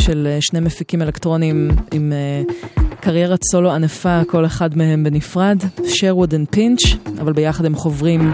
[0.01, 2.53] של אה, שני מפיקים אלקטרונים עם אה,
[2.99, 5.57] קריירת סולו ענפה, כל אחד מהם בנפרד,
[5.87, 6.81] Sherwood and Pinch,
[7.19, 8.33] אבל ביחד הם חוברים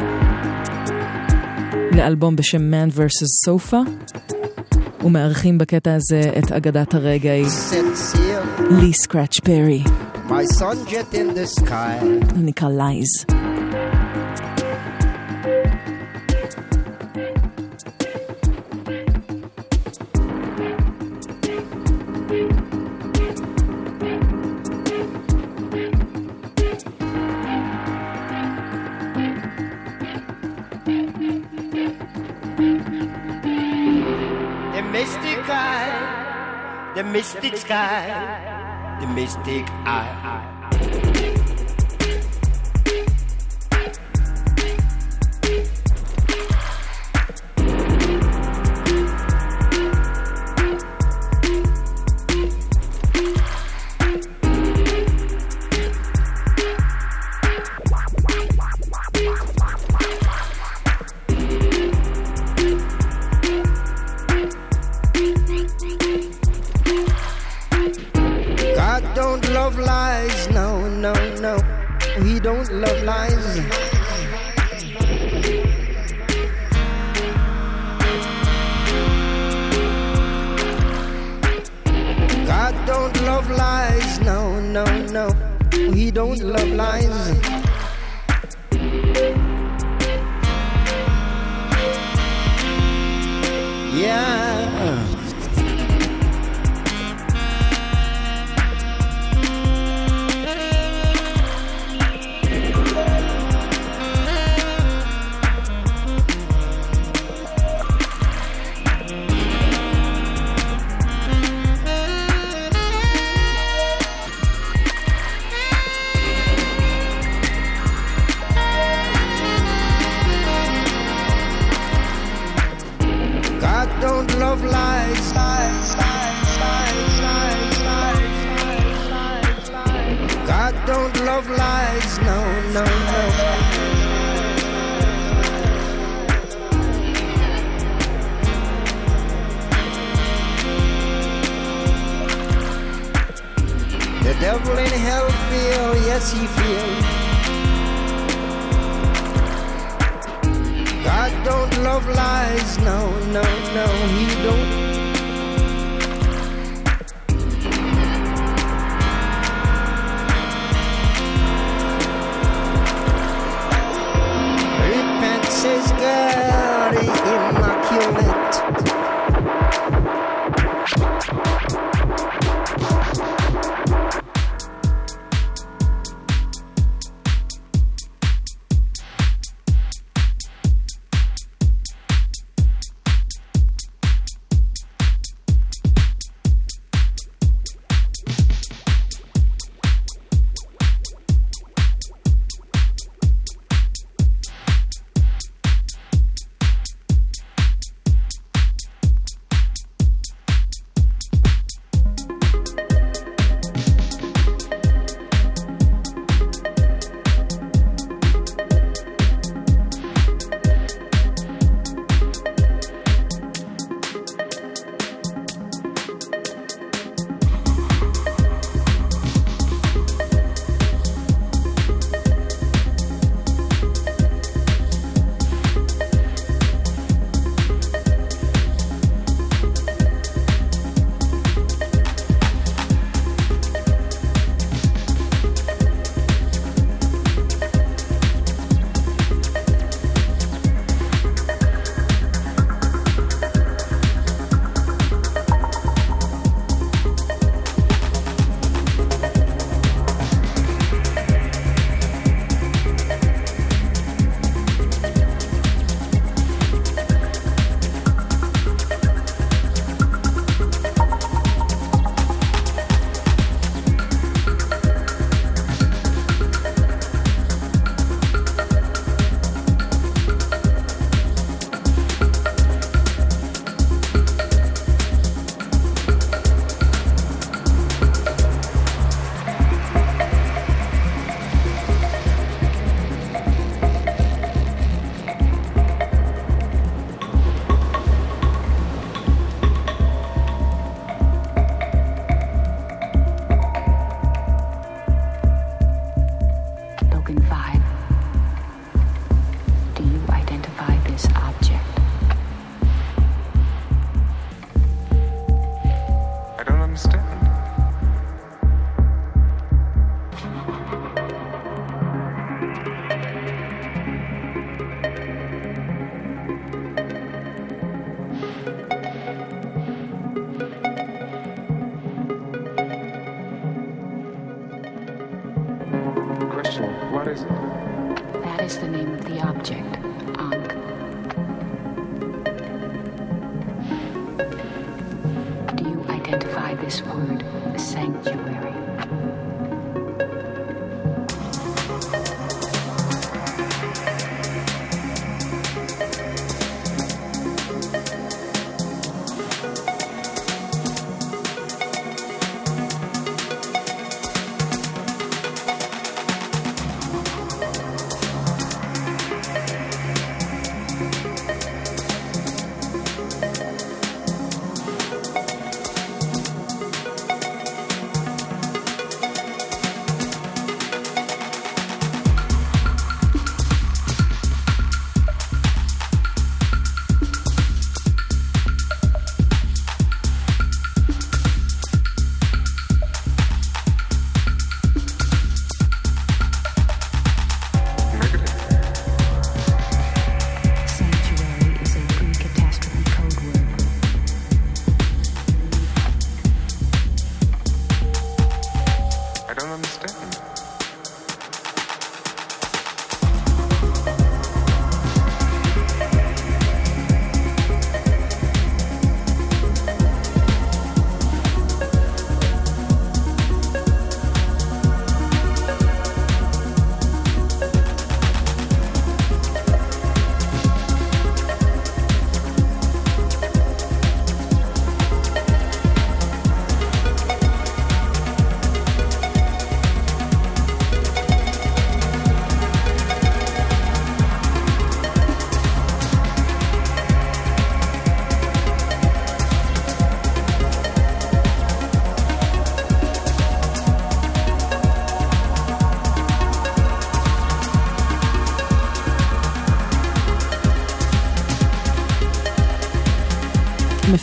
[1.91, 3.49] לאלבום בשם Man vs.
[3.49, 3.75] Sofa,
[5.03, 7.45] ומארחים בקטע הזה את אגדת הרגאיי,
[8.71, 9.83] לי סקראץ' פרי.
[11.59, 12.05] Sky.
[12.35, 13.33] נקרא Lies.
[37.07, 40.56] Mystic sky, the mystic eye.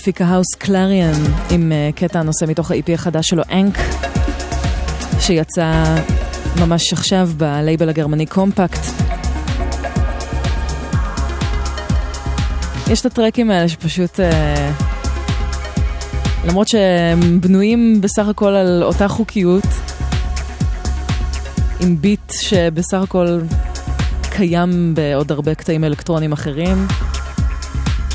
[0.04, 1.12] מפיק ההאוס קלריאן
[1.50, 3.78] עם אה, קטע הנושא מתוך ה-EP החדש שלו, אנק,
[5.20, 5.84] שיצא
[6.60, 8.80] ממש עכשיו בלייבל הגרמני קומפקט.
[12.90, 14.20] יש את הטרקים האלה שפשוט...
[14.20, 14.72] אה,
[16.48, 19.68] למרות שהם בנויים בסך הכל על אותה חוקיות,
[21.80, 23.40] עם ביט שבסך הכל
[24.30, 26.86] קיים בעוד הרבה קטעים אלקטרונים אחרים.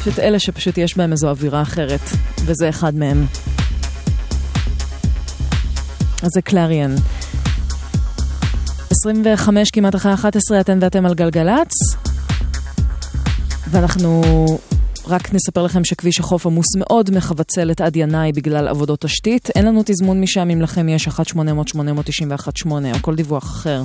[0.09, 2.01] פשוט אלה שפשוט יש בהם איזו אווירה אחרת,
[2.45, 3.25] וזה אחד מהם.
[6.21, 6.95] אז זה קלריאן.
[8.91, 11.71] 25 כמעט אחרי 11 אתן ואתם על גלגלצ,
[13.71, 14.21] ואנחנו
[15.07, 19.49] רק נספר לכם שכביש החוף עמוס מאוד מחבצלת עד ינאי בגלל עבודות תשתית.
[19.55, 23.83] אין לנו תזמון משם אם לכם יש 1-800-891-8 או כל דיווח אחר.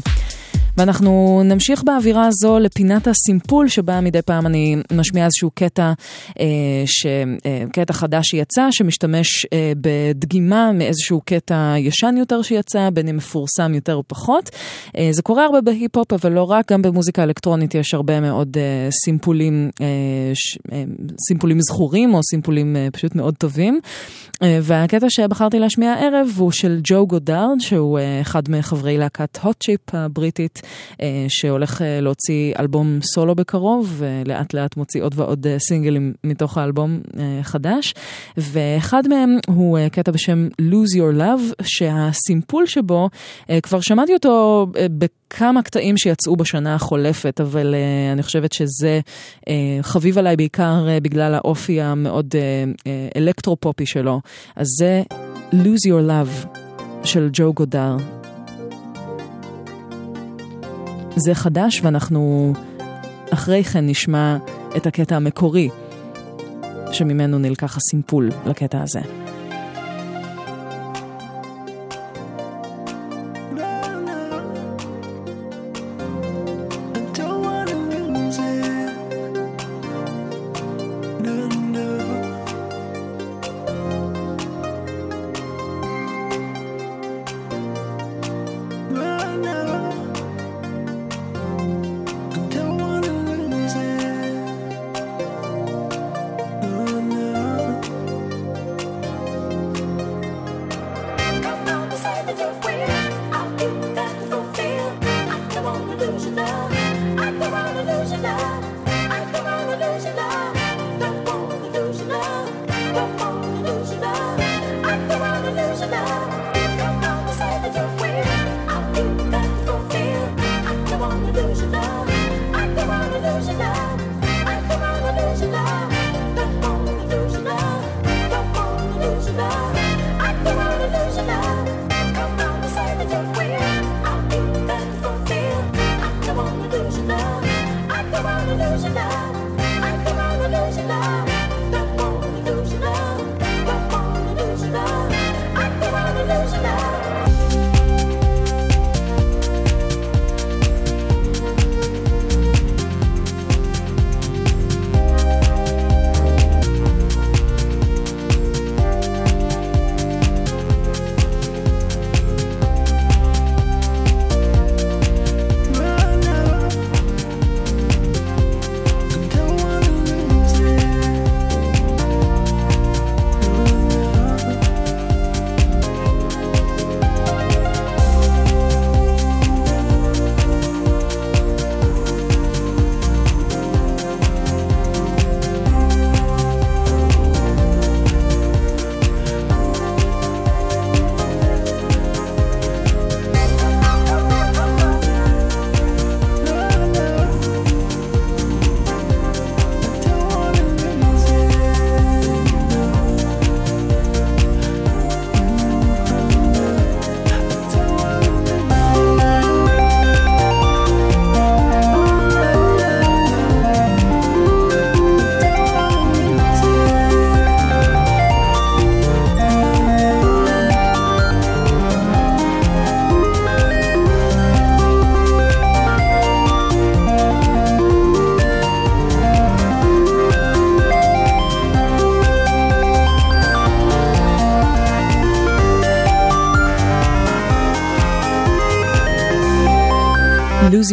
[0.77, 5.93] ואנחנו נמשיך באווירה הזו לפינת הסימפול, שבה מדי פעם אני משמיעה איזשהו קטע,
[6.41, 6.47] אה,
[6.87, 7.07] ש,
[7.47, 13.75] אה, קטע חדש שיצא, שמשתמש אה, בדגימה מאיזשהו קטע ישן יותר שיצא, בין אם מפורסם
[13.75, 14.51] יותר או פחות.
[14.97, 18.89] אה, זה קורה הרבה בהיפ-הופ, אבל לא רק, גם במוזיקה אלקטרונית יש הרבה מאוד אה,
[19.05, 19.87] סימפולים, אה,
[20.35, 20.85] ש, אה,
[21.29, 23.81] סימפולים זכורים או סימפולים אה, פשוט מאוד טובים.
[24.43, 29.57] אה, והקטע שבחרתי להשמיע הערב הוא של ג'ו גודארד, שהוא אה, אחד מחברי להקת הוט
[29.57, 30.64] צ'יפ הבריטית, אה,
[31.29, 37.01] שהולך להוציא אלבום סולו בקרוב, ולאט לאט מוציא עוד ועוד סינגלים מתוך האלבום
[37.43, 37.95] חדש.
[38.37, 43.11] ואחד מהם הוא קטע בשם Lose Your Love, שהסימפול שבו,
[43.63, 44.67] כבר שמעתי אותו
[44.99, 47.75] בכמה קטעים שיצאו בשנה החולפת, אבל
[48.13, 49.01] אני חושבת שזה
[49.83, 52.35] חביב עליי בעיקר בגלל האופי המאוד
[53.17, 54.21] אלקטרו-פופי שלו.
[54.57, 55.03] אז זה
[55.53, 56.59] Lose Your Love
[57.05, 58.24] של ג'ו גודר.
[61.17, 62.53] זה חדש ואנחנו
[63.31, 64.37] אחרי כן נשמע
[64.77, 65.69] את הקטע המקורי
[66.93, 69.01] שממנו נלקח הסימפול לקטע הזה.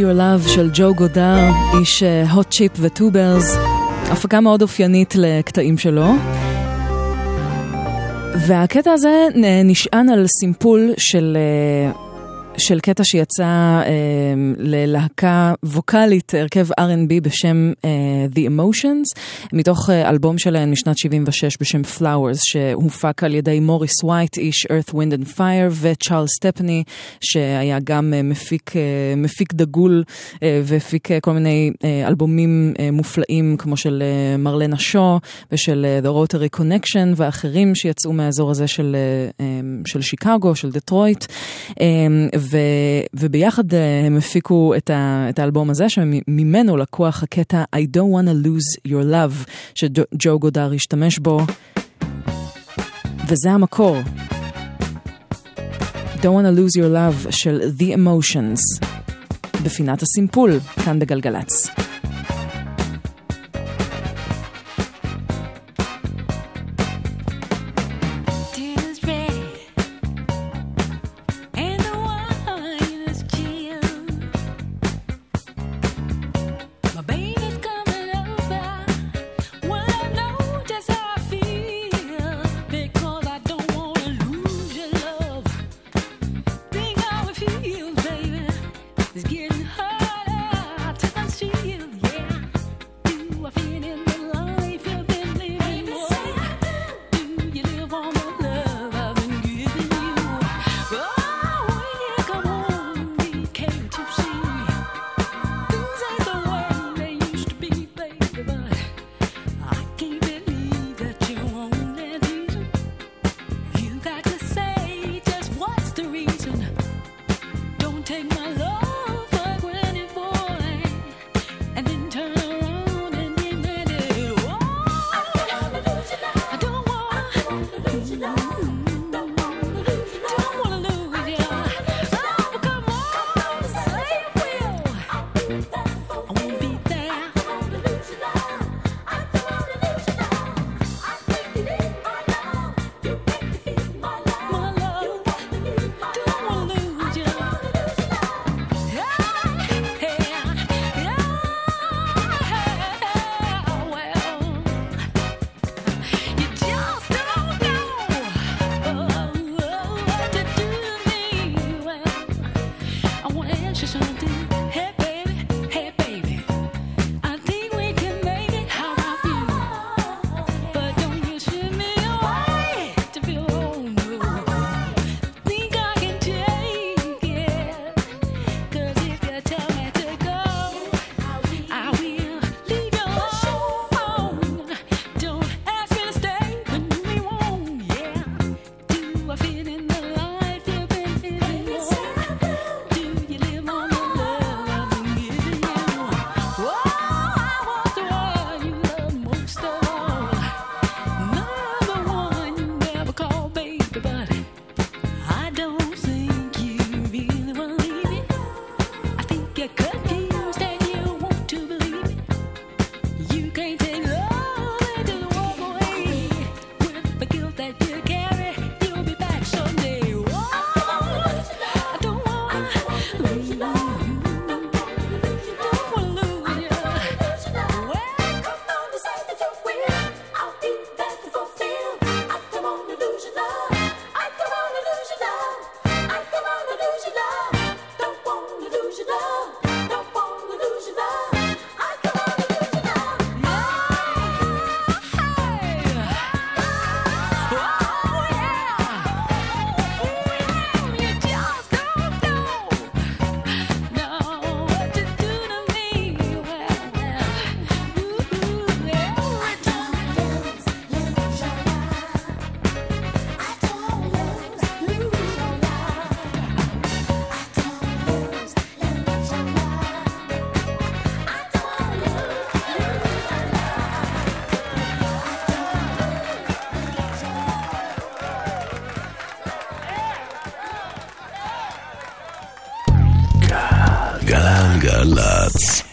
[0.02, 1.50] Your Love של ג'ו גודר,
[1.80, 3.56] איש הוט צ'יפ וטוברס,
[4.12, 6.14] הפקה מאוד אופיינית לקטעים שלו.
[8.48, 9.28] והקטע הזה
[9.66, 11.38] נשען על סימפול של...
[11.38, 11.92] אה,
[12.58, 13.84] של קטע שיצא אה,
[14.58, 17.90] ללהקה ווקאלית, הרכב R&B בשם אה,
[18.34, 19.22] The Emotions,
[19.54, 24.94] מתוך אה, אלבום שלהם משנת 76 בשם Flowers, שהופק על ידי מוריס וייט, איש Earth,
[24.94, 26.84] Wind and Fire, וצ'ארל סטפני,
[27.22, 28.82] שהיה גם אה, מפיק, אה,
[29.18, 30.04] מפיק דגול
[30.64, 31.72] והפיק כל מיני
[32.08, 34.04] אלבומים מופלאים, כמו של
[34.40, 35.20] מרלנה שו
[35.52, 38.96] ושל The Rotary Connection ואחרים שיצאו מהאזור הזה של,
[39.86, 41.26] של שיקגו, של דטרויט.
[42.38, 42.58] ו,
[43.14, 43.74] וביחד
[44.06, 49.04] הם הפיקו את, ה, את האלבום הזה, שממנו לקוח הקטע I don't wanna lose your
[49.12, 51.40] love, שג'ו גודר השתמש בו,
[53.28, 53.98] וזה המקור.
[56.16, 58.86] Don't wanna lose your love של The Emotions,
[59.64, 61.68] בפינת הסימפול, כאן בגלגלצ.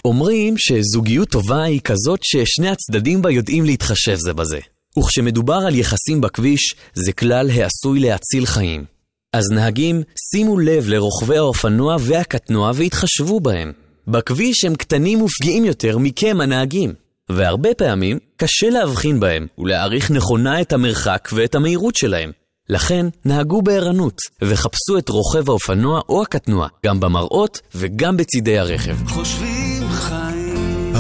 [0.09, 4.59] אומרים שזוגיות טובה היא כזאת ששני הצדדים בה יודעים להתחשב זה בזה.
[4.99, 8.85] וכשמדובר על יחסים בכביש, זה כלל העשוי להציל חיים.
[9.33, 13.73] אז נהגים, שימו לב לרוכבי האופנוע והקטנוע והתחשבו בהם.
[14.09, 16.93] בכביש הם קטנים ופגיעים יותר מכם הנהגים.
[17.29, 22.31] והרבה פעמים, קשה להבחין בהם ולהעריך נכונה את המרחק ואת המהירות שלהם.
[22.69, 28.97] לכן, נהגו בערנות, וחפשו את רוכב האופנוע או הקטנוע, גם במראות וגם בצידי הרכב.
[29.09, 29.58] חושבים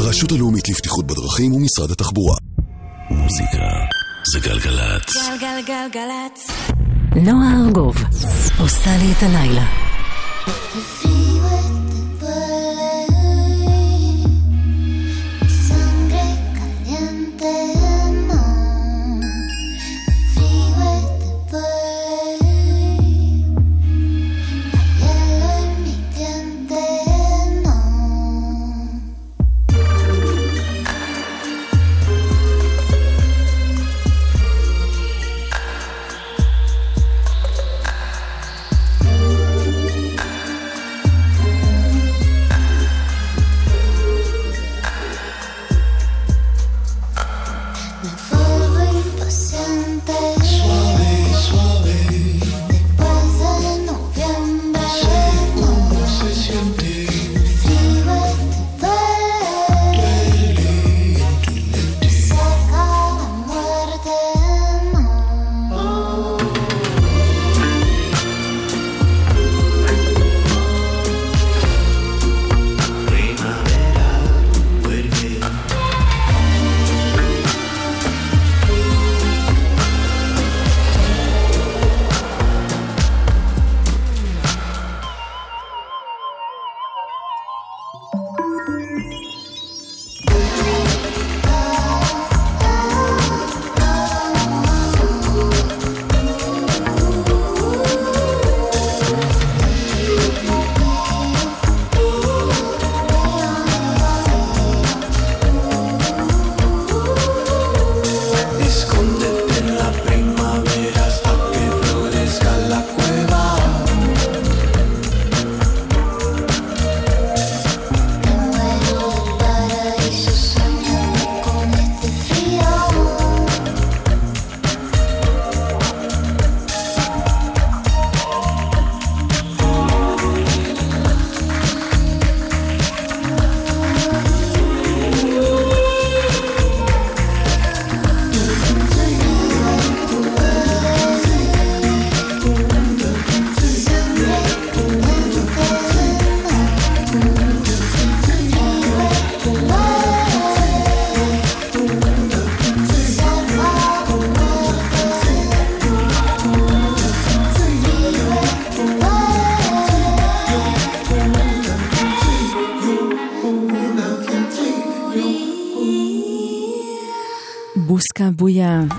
[0.08, 2.36] הרשות הלאומית לבטיחות בדרכים ומשרד התחבורה.
[3.10, 3.58] מוזיקה
[4.32, 5.14] זה גלגלצ.
[5.40, 6.46] גלגלגלצ.
[7.16, 7.96] נועה ארגוב
[8.58, 9.64] עושה לי את הלילה.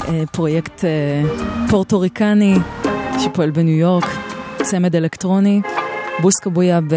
[0.07, 1.23] אה, פרויקט אה,
[1.69, 2.55] פורטוריקני
[3.19, 4.05] שפועל בניו יורק,
[4.61, 5.61] צמד אלקטרוני.
[6.21, 6.95] Buscabulla ב-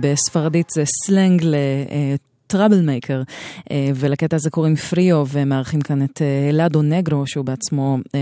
[0.00, 1.54] בספרדית זה סלנג ל...
[2.52, 3.22] troublemaker,
[3.94, 8.20] ולקטע הזה קוראים Frío, ומארחים כאן את אה, Helado Negro, שהוא בעצמו אה,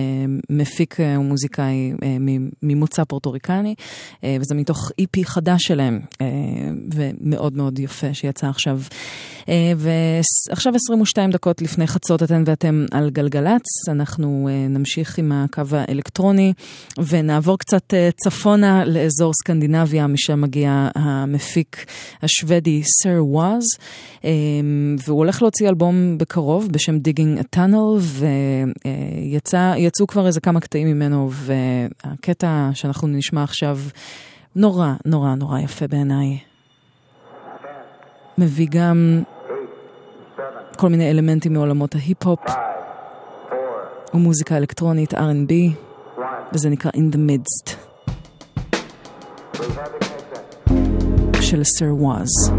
[0.51, 2.17] מפיק אה, ומוזיקאי אה,
[2.63, 3.75] ממוצא פורטוריקני,
[4.25, 6.27] אה, וזה מתוך EP חדש שלהם, אה,
[6.95, 8.81] ומאוד מאוד יפה שיצא עכשיו.
[9.49, 15.63] אה, ועכשיו 22 דקות לפני חצות אתן ואתם על גלגלצ, אנחנו אה, נמשיך עם הקו
[15.73, 16.53] האלקטרוני
[17.09, 21.87] ונעבור קצת אה, צפונה לאזור סקנדינביה, משם מגיע המפיק
[22.23, 23.65] השוודי סר ואז,
[25.07, 28.01] והוא הולך להוציא אלבום בקרוב בשם Digging a Tunnel,
[29.77, 33.79] ויצאו כבר איזה כמה קטעים ממנו, והקטע שאנחנו נשמע עכשיו
[34.57, 36.39] נורא נורא נורא יפה בעיניי.
[38.39, 39.23] מביא גם
[40.77, 42.41] כל מיני אלמנטים מעולמות ההיפ-הופ
[44.15, 45.53] ומוזיקה אלקטרונית, R&B,
[46.53, 47.77] וזה נקרא In the Midst
[51.41, 52.53] של סר ואז.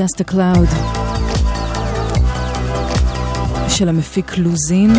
[0.00, 0.70] Just a Cloud.
[3.68, 4.92] של המפיק לוזין,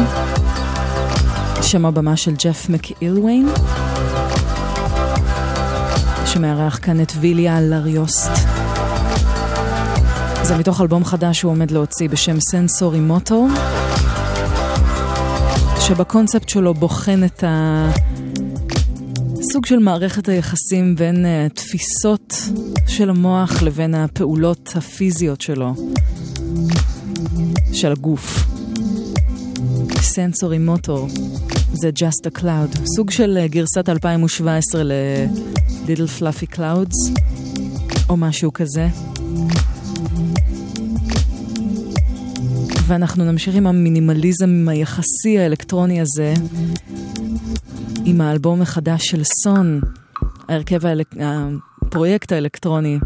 [1.62, 3.50] שם הבמה של ג'ף מקאילוויין,
[6.26, 8.32] שמארח כאן את ויליה לריוסט.
[10.44, 13.48] זה מתוך אלבום חדש שהוא עומד להוציא בשם סנסורי מוטו,
[15.80, 17.92] שבקונספט שלו בוחן את ה...
[19.52, 22.31] סוג של מערכת היחסים בין uh, תפיסות
[23.02, 25.74] של המוח לבין הפעולות הפיזיות שלו,
[27.74, 28.48] של הגוף.
[30.02, 31.08] סנסורי מוטור
[31.74, 37.20] זה Just a Cloud, סוג של uh, גרסת 2017 ל-Little Fluffy Clouds,
[38.10, 38.88] או משהו כזה.
[42.88, 46.34] ואנחנו נמשיך עם המינימליזם היחסי האלקטרוני הזה,
[48.06, 49.82] עם האלבום החדש של סון,
[50.50, 51.16] ההרכב האלק...
[51.92, 53.00] הפרויקט האלקטרוני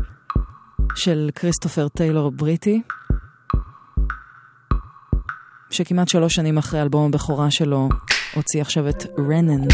[0.96, 2.82] של כריסטופר טיילור בריטי,
[5.70, 7.90] שכמעט שלוש שנים אחרי אלבום הבכורה שלו
[8.36, 9.68] הוציא עכשיו את רנן.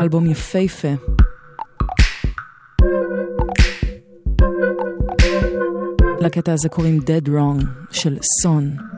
[0.00, 0.88] אלבום יפהפה.
[6.20, 8.93] לקטע הזה קוראים Dead Wrong של סון.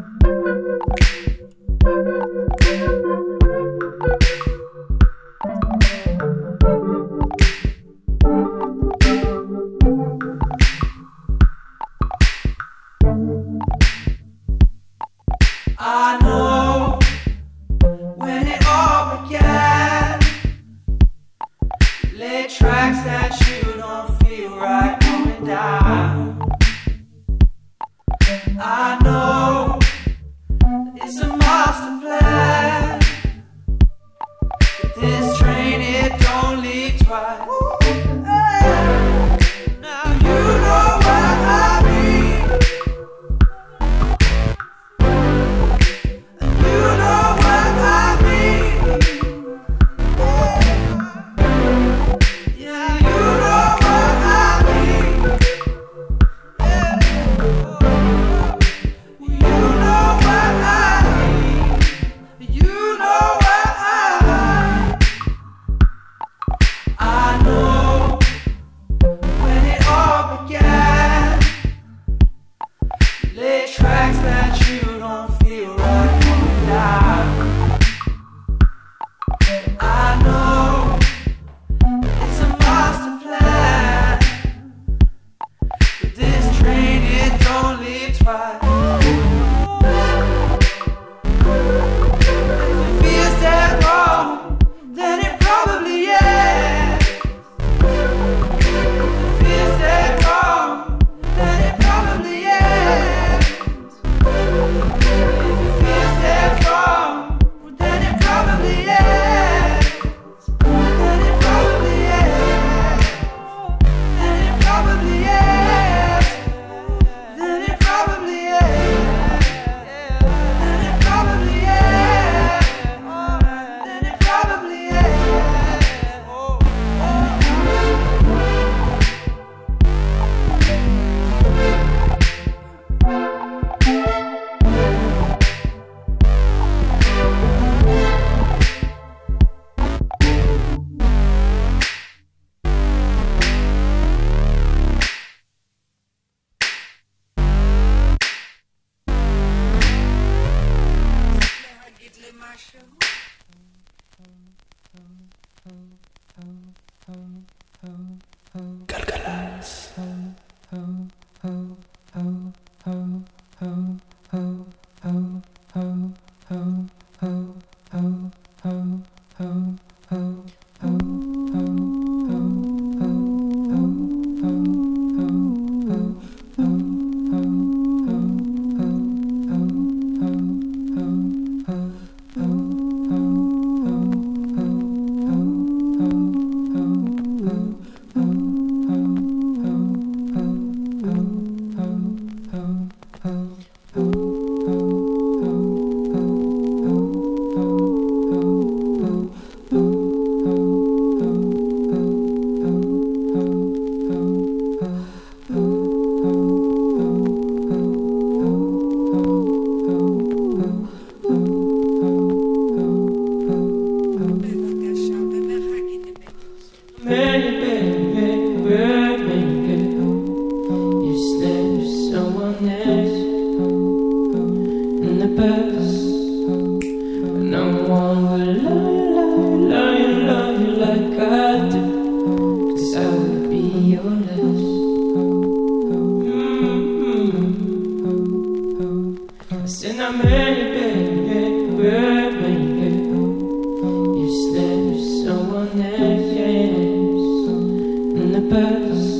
[248.48, 249.15] paz.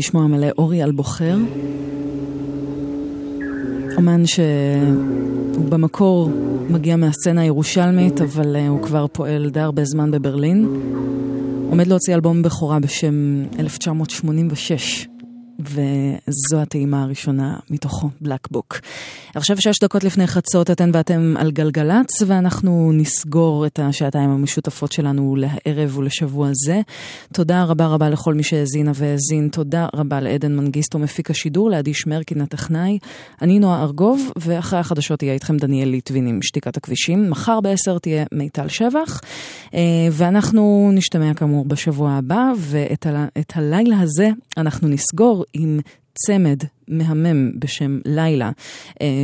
[0.00, 1.36] או בשמו המלא אורי אלבוחר.
[3.96, 6.30] אומן שהוא במקור
[6.68, 10.68] מגיע מהסצנה הירושלמית, אבל uh, הוא כבר פועל די הרבה זמן בברלין.
[11.70, 15.06] עומד להוציא אלבום בכורה בשם 1986.
[15.60, 18.80] וזו הטעימה הראשונה מתוכו, בלק בוק.
[19.34, 25.36] עכשיו שש דקות לפני חצות אתן ואתם על גלגלצ, ואנחנו נסגור את השעתיים המשותפות שלנו
[25.38, 26.80] לערב ולשבוע זה.
[27.32, 32.40] תודה רבה רבה לכל מי שהאזינה והאזין, תודה רבה לעדן מנגיסטו מפיק השידור, לעדי שמרקין
[32.40, 32.98] הטכנאי.
[33.42, 37.30] אני נועה ארגוב, ואחרי החדשות יהיה איתכם דניאל ליטבין עם שתיקת הכבישים.
[37.30, 39.20] מחר בעשר תהיה מיטל שבח,
[40.12, 45.80] ואנחנו נשתמע כאמור בשבוע הבא, ואת ה- הלילה הזה אנחנו נסגור עם
[46.26, 48.50] צמד מהמם בשם לילה.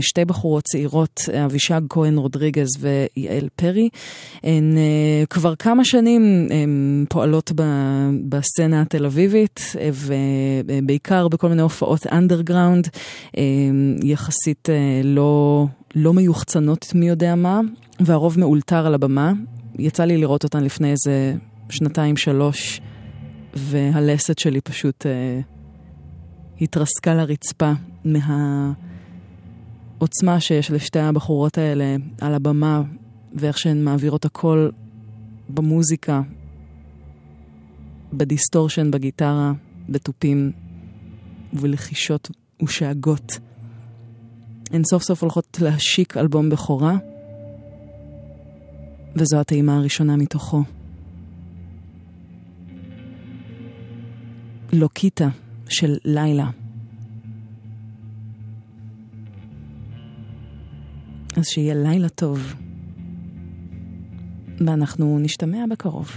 [0.01, 3.89] שתי בחורות צעירות, אבישג כהן רודריגז ויעל פרי.
[4.43, 4.77] הן
[5.31, 6.48] כבר כמה שנים
[7.09, 7.52] פועלות
[8.28, 9.73] בסצנה התל אביבית,
[10.66, 12.89] ובעיקר בכל מיני הופעות אנדרגראונד,
[14.02, 14.68] יחסית
[15.05, 17.60] לא, לא מיוחצנות מי יודע מה,
[18.01, 19.32] והרוב מאולתר על הבמה.
[19.78, 21.35] יצא לי לראות אותן לפני איזה
[21.68, 22.81] שנתיים, שלוש,
[23.55, 25.06] והלסת שלי פשוט...
[26.60, 27.72] התרסקה לרצפה
[30.04, 32.82] מהעוצמה שיש לשתי הבחורות האלה על הבמה
[33.34, 34.70] ואיך שהן מעבירות הכל
[35.48, 36.22] במוזיקה,
[38.12, 39.52] בדיסטורשן, בגיטרה,
[39.88, 40.52] בתופים
[41.52, 42.30] ובלחישות
[42.62, 43.38] ושאגות.
[44.70, 46.96] הן סוף סוף הולכות להשיק אלבום בכורה,
[49.16, 50.62] וזו הטעימה הראשונה מתוכו.
[54.72, 55.28] לוקיטה.
[55.68, 56.51] של לילה.
[61.36, 62.55] אז שיהיה לילה טוב,
[64.66, 66.10] ואנחנו נשתמע בקרוב.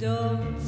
[0.00, 0.59] Don't.